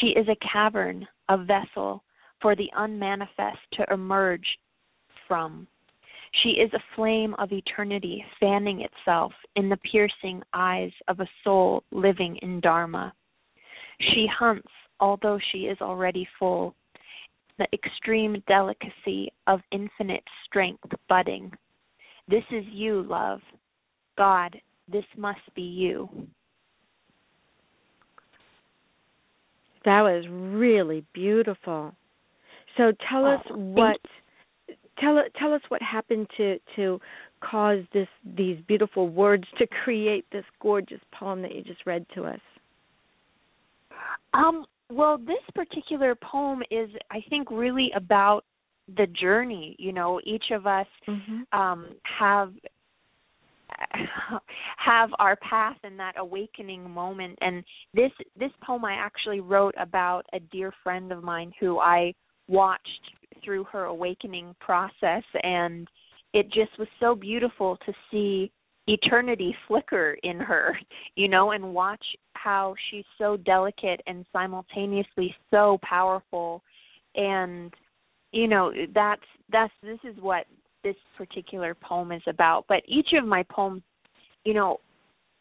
She 0.00 0.08
is 0.08 0.26
a 0.28 0.52
cavern, 0.52 1.06
a 1.28 1.38
vessel 1.38 2.02
for 2.40 2.56
the 2.56 2.72
unmanifest 2.74 3.60
to 3.74 3.86
emerge 3.92 4.58
from. 5.28 5.68
She 6.42 6.50
is 6.50 6.72
a 6.72 6.96
flame 6.96 7.34
of 7.38 7.52
eternity 7.52 8.24
fanning 8.40 8.80
itself 8.82 9.32
in 9.56 9.68
the 9.68 9.76
piercing 9.90 10.42
eyes 10.54 10.92
of 11.08 11.20
a 11.20 11.28
soul 11.44 11.84
living 11.92 12.38
in 12.42 12.60
Dharma. 12.60 13.12
She 14.00 14.26
hunts, 14.26 14.68
although 14.98 15.38
she 15.52 15.66
is 15.66 15.78
already 15.80 16.26
full, 16.38 16.74
the 17.58 17.66
extreme 17.72 18.42
delicacy 18.48 19.30
of 19.46 19.60
infinite 19.72 20.24
strength 20.46 20.88
budding. 21.08 21.52
This 22.28 22.44
is 22.50 22.64
you, 22.70 23.02
love. 23.02 23.40
God, 24.16 24.56
this 24.90 25.04
must 25.16 25.40
be 25.54 25.62
you. 25.62 26.08
That 29.84 30.00
was 30.02 30.24
really 30.30 31.04
beautiful. 31.12 31.94
So 32.76 32.92
tell 33.10 33.26
us 33.26 33.40
oh, 33.50 33.56
what 33.56 34.00
tell 34.98 35.22
tell 35.38 35.52
us 35.52 35.62
what 35.68 35.80
happened 35.82 36.26
to 36.36 36.58
to 36.76 37.00
cause 37.40 37.80
this 37.92 38.08
these 38.36 38.58
beautiful 38.66 39.08
words 39.08 39.44
to 39.58 39.66
create 39.84 40.24
this 40.32 40.44
gorgeous 40.60 41.00
poem 41.12 41.42
that 41.42 41.54
you 41.54 41.62
just 41.62 41.84
read 41.86 42.06
to 42.14 42.24
us. 42.24 42.40
Um, 44.34 44.64
well, 44.90 45.18
this 45.18 45.42
particular 45.54 46.14
poem 46.14 46.62
is, 46.70 46.90
I 47.10 47.20
think, 47.30 47.50
really 47.50 47.90
about 47.96 48.44
the 48.96 49.06
journey. 49.06 49.76
You 49.78 49.92
know, 49.92 50.20
each 50.24 50.44
of 50.52 50.66
us 50.66 50.86
mm-hmm. 51.08 51.58
um, 51.58 51.88
have 52.18 52.52
have 54.76 55.10
our 55.18 55.36
path 55.36 55.76
and 55.82 55.98
that 55.98 56.14
awakening 56.18 56.88
moment 56.90 57.38
and 57.40 57.64
this 57.94 58.10
this 58.38 58.50
poem 58.64 58.84
I 58.84 58.92
actually 58.92 59.40
wrote 59.40 59.74
about 59.78 60.26
a 60.32 60.40
dear 60.40 60.72
friend 60.82 61.10
of 61.10 61.22
mine 61.22 61.52
who 61.58 61.78
I 61.78 62.12
watched 62.48 63.00
through 63.44 63.64
her 63.64 63.84
awakening 63.84 64.54
process 64.60 65.24
and 65.42 65.88
it 66.34 66.46
just 66.46 66.78
was 66.78 66.88
so 66.98 67.14
beautiful 67.14 67.76
to 67.84 67.92
see 68.10 68.50
eternity 68.88 69.54
flicker 69.68 70.16
in 70.22 70.38
her 70.38 70.76
you 71.16 71.28
know 71.28 71.52
and 71.52 71.74
watch 71.74 72.04
how 72.42 72.74
she's 72.90 73.04
so 73.18 73.36
delicate 73.36 74.00
and 74.06 74.24
simultaneously 74.32 75.34
so 75.50 75.78
powerful. 75.82 76.62
And 77.14 77.72
you 78.32 78.48
know 78.48 78.72
that's 78.94 79.22
that's 79.50 79.72
this 79.82 79.98
is 80.04 80.16
what 80.20 80.46
this 80.82 80.96
particular 81.16 81.74
poem 81.74 82.12
is 82.12 82.22
about. 82.26 82.64
But 82.68 82.82
each 82.86 83.08
of 83.18 83.26
my 83.26 83.44
poems 83.44 83.82
you 84.44 84.54
know 84.54 84.78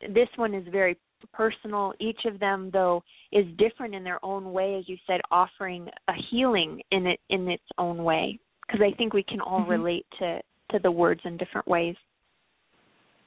this 0.01 0.29
one 0.35 0.53
is 0.53 0.65
very 0.71 0.97
personal 1.27 1.93
each 1.99 2.21
of 2.25 2.39
them 2.39 2.69
though 2.71 3.03
is 3.31 3.45
different 3.57 3.95
in 3.95 4.03
their 4.03 4.23
own 4.23 4.51
way 4.51 4.75
as 4.75 4.87
you 4.87 4.97
said 5.07 5.21
offering 5.31 5.87
a 6.07 6.13
healing 6.29 6.81
in 6.91 7.07
it 7.07 7.19
in 7.29 7.47
its 7.47 7.63
own 7.77 8.03
way 8.03 8.39
because 8.65 8.81
i 8.81 8.95
think 8.97 9.13
we 9.13 9.23
can 9.23 9.41
all 9.41 9.61
mm-hmm. 9.61 9.71
relate 9.71 10.05
to 10.19 10.39
to 10.71 10.79
the 10.79 10.91
words 10.91 11.21
in 11.25 11.37
different 11.37 11.67
ways 11.67 11.95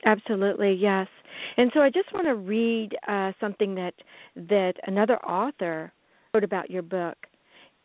Absolutely, 0.06 0.74
yes. 0.74 1.06
And 1.56 1.70
so 1.74 1.80
I 1.80 1.88
just 1.88 2.12
want 2.12 2.26
to 2.26 2.34
read 2.34 2.90
uh, 3.08 3.32
something 3.40 3.74
that 3.76 3.94
that 4.36 4.74
another 4.86 5.16
author 5.24 5.92
wrote 6.32 6.44
about 6.44 6.70
your 6.70 6.82
book, 6.82 7.16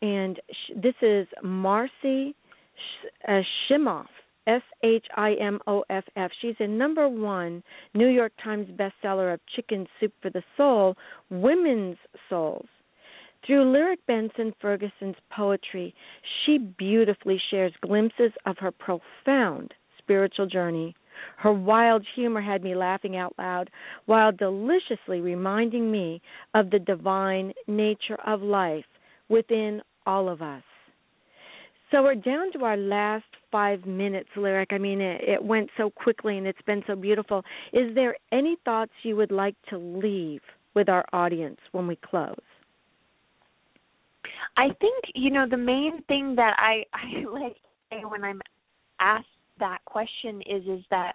and 0.02 0.38
sh- 0.50 0.72
this 0.76 0.94
is 1.02 1.26
Marci 1.44 2.34
sh- 2.34 3.28
uh, 3.28 3.40
Shimoff, 3.68 4.06
S 4.46 4.62
H 4.82 5.06
I 5.16 5.34
M 5.34 5.58
O 5.66 5.84
F 5.90 6.04
F. 6.16 6.30
She's 6.40 6.56
a 6.60 6.66
number 6.66 7.08
one 7.08 7.62
New 7.94 8.08
York 8.08 8.32
Times 8.42 8.68
bestseller 8.70 9.32
of 9.32 9.40
Chicken 9.54 9.86
Soup 9.98 10.12
for 10.22 10.30
the 10.30 10.42
Soul, 10.56 10.96
Women's 11.30 11.98
Souls. 12.28 12.66
Through 13.46 13.72
Lyric 13.72 14.00
Benson 14.06 14.52
Fergusson's 14.60 15.16
poetry, 15.30 15.94
she 16.44 16.58
beautifully 16.58 17.40
shares 17.50 17.72
glimpses 17.80 18.32
of 18.46 18.56
her 18.58 18.70
profound 18.70 19.72
spiritual 19.98 20.46
journey 20.46 20.94
her 21.36 21.52
wild 21.52 22.06
humor 22.14 22.40
had 22.40 22.62
me 22.62 22.74
laughing 22.74 23.16
out 23.16 23.34
loud 23.38 23.70
while 24.06 24.32
deliciously 24.32 25.20
reminding 25.20 25.90
me 25.90 26.20
of 26.54 26.70
the 26.70 26.78
divine 26.78 27.52
nature 27.66 28.18
of 28.26 28.42
life 28.42 28.86
within 29.28 29.82
all 30.06 30.28
of 30.28 30.42
us. 30.42 30.62
So 31.90 32.02
we're 32.02 32.14
down 32.14 32.52
to 32.52 32.64
our 32.64 32.76
last 32.76 33.24
five 33.50 33.84
minutes, 33.84 34.28
Lyric. 34.36 34.72
I 34.72 34.78
mean, 34.78 35.00
it, 35.00 35.20
it 35.22 35.42
went 35.42 35.70
so 35.76 35.90
quickly 35.90 36.38
and 36.38 36.46
it's 36.46 36.62
been 36.62 36.82
so 36.86 36.94
beautiful. 36.94 37.44
Is 37.72 37.94
there 37.94 38.16
any 38.32 38.56
thoughts 38.64 38.92
you 39.02 39.16
would 39.16 39.32
like 39.32 39.56
to 39.70 39.78
leave 39.78 40.40
with 40.74 40.88
our 40.88 41.04
audience 41.12 41.58
when 41.72 41.86
we 41.86 41.96
close? 41.96 42.36
I 44.56 44.68
think 44.80 45.04
you 45.14 45.30
know 45.30 45.46
the 45.48 45.56
main 45.56 46.02
thing 46.08 46.34
that 46.36 46.54
I 46.58 46.84
I 46.92 47.24
like 47.32 47.54
to 47.54 47.60
say 47.90 48.04
when 48.04 48.24
I'm 48.24 48.40
asked 49.00 49.26
that 49.58 49.78
question 49.84 50.42
is 50.42 50.62
is 50.66 50.84
that 50.90 51.14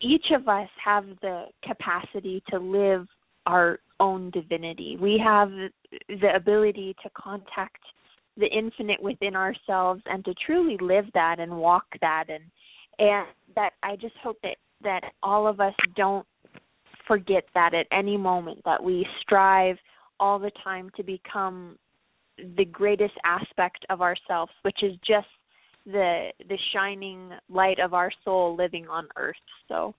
each 0.00 0.26
of 0.34 0.48
us 0.48 0.68
have 0.84 1.04
the 1.22 1.46
capacity 1.64 2.42
to 2.50 2.58
live 2.58 3.06
our 3.46 3.78
own 4.00 4.30
divinity. 4.30 4.98
We 5.00 5.20
have 5.24 5.50
the 6.08 6.34
ability 6.34 6.94
to 7.02 7.10
contact 7.10 7.82
the 8.36 8.46
infinite 8.46 9.02
within 9.02 9.34
ourselves 9.34 10.02
and 10.06 10.24
to 10.24 10.34
truly 10.44 10.76
live 10.80 11.06
that 11.14 11.38
and 11.38 11.56
walk 11.56 11.84
that 12.00 12.24
and 12.28 12.44
and 12.98 13.26
that 13.54 13.70
I 13.82 13.96
just 13.96 14.16
hope 14.22 14.38
that 14.42 14.56
that 14.82 15.02
all 15.22 15.46
of 15.46 15.60
us 15.60 15.74
don't 15.96 16.26
forget 17.06 17.44
that 17.54 17.72
at 17.74 17.86
any 17.92 18.16
moment 18.16 18.60
that 18.64 18.82
we 18.82 19.06
strive 19.20 19.76
all 20.18 20.38
the 20.38 20.50
time 20.64 20.90
to 20.96 21.02
become 21.02 21.78
the 22.56 22.64
greatest 22.64 23.14
aspect 23.24 23.86
of 23.90 24.02
ourselves 24.02 24.52
which 24.62 24.82
is 24.82 24.92
just 25.06 25.28
the 25.86 26.30
the 26.48 26.58
shining 26.74 27.30
light 27.48 27.78
of 27.78 27.94
our 27.94 28.10
soul 28.24 28.56
living 28.56 28.88
on 28.88 29.08
earth. 29.16 29.36
So 29.68 29.94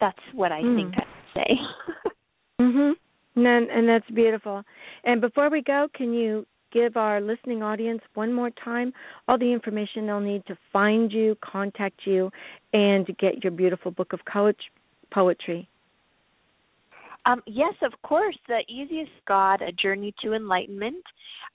that's 0.00 0.18
what 0.34 0.52
I 0.52 0.60
mm. 0.60 0.76
think 0.76 0.94
I'd 0.96 1.34
say. 1.34 2.10
mhm. 2.60 2.92
And, 3.36 3.70
and 3.70 3.88
that's 3.88 4.10
beautiful. 4.10 4.64
And 5.04 5.20
before 5.20 5.48
we 5.48 5.62
go, 5.62 5.86
can 5.94 6.12
you 6.12 6.44
give 6.72 6.96
our 6.96 7.20
listening 7.20 7.62
audience 7.62 8.00
one 8.14 8.32
more 8.32 8.50
time 8.50 8.92
all 9.26 9.38
the 9.38 9.52
information 9.52 10.06
they'll 10.06 10.20
need 10.20 10.44
to 10.46 10.56
find 10.72 11.12
you, 11.12 11.36
contact 11.42 12.00
you, 12.04 12.30
and 12.72 13.06
get 13.18 13.42
your 13.42 13.52
beautiful 13.52 13.90
book 13.90 14.12
of 14.12 14.20
poetry? 15.12 15.68
Um, 17.26 17.42
yes, 17.46 17.74
of 17.82 17.92
course. 18.02 18.36
The 18.46 18.60
easiest 18.68 19.10
God, 19.26 19.60
A 19.60 19.72
Journey 19.72 20.14
to 20.22 20.32
Enlightenment, 20.32 21.04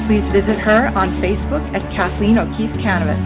please 0.06 0.22
visit 0.30 0.62
her 0.62 0.94
on 0.94 1.18
Facebook 1.18 1.66
at 1.74 1.82
Kathleen 1.98 2.38
O'Keefe 2.38 2.70
Kanavos. 2.86 3.18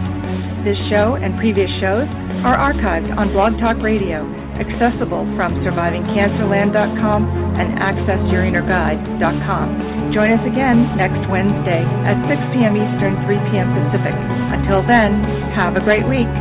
This 0.64 0.80
show 0.88 1.20
and 1.20 1.36
previous 1.36 1.68
shows 1.84 2.08
are 2.48 2.56
archived 2.56 3.12
on 3.12 3.28
Blog 3.36 3.60
Talk 3.60 3.76
Radio, 3.84 4.24
accessible 4.56 5.28
from 5.36 5.60
survivingcancerland.com 5.60 7.20
and 7.60 7.76
accessyourinnerguide.com. 7.76 9.66
Join 10.16 10.32
us 10.32 10.40
again 10.48 10.96
next 10.96 11.20
Wednesday 11.28 11.84
at 12.08 12.16
6 12.24 12.56
p.m. 12.56 12.72
Eastern, 12.72 13.20
3 13.28 13.36
p.m. 13.52 13.68
Pacific. 13.84 14.16
Until 14.56 14.80
then, 14.80 15.52
have 15.52 15.76
a 15.76 15.84
great 15.84 16.08
week. 16.08 16.32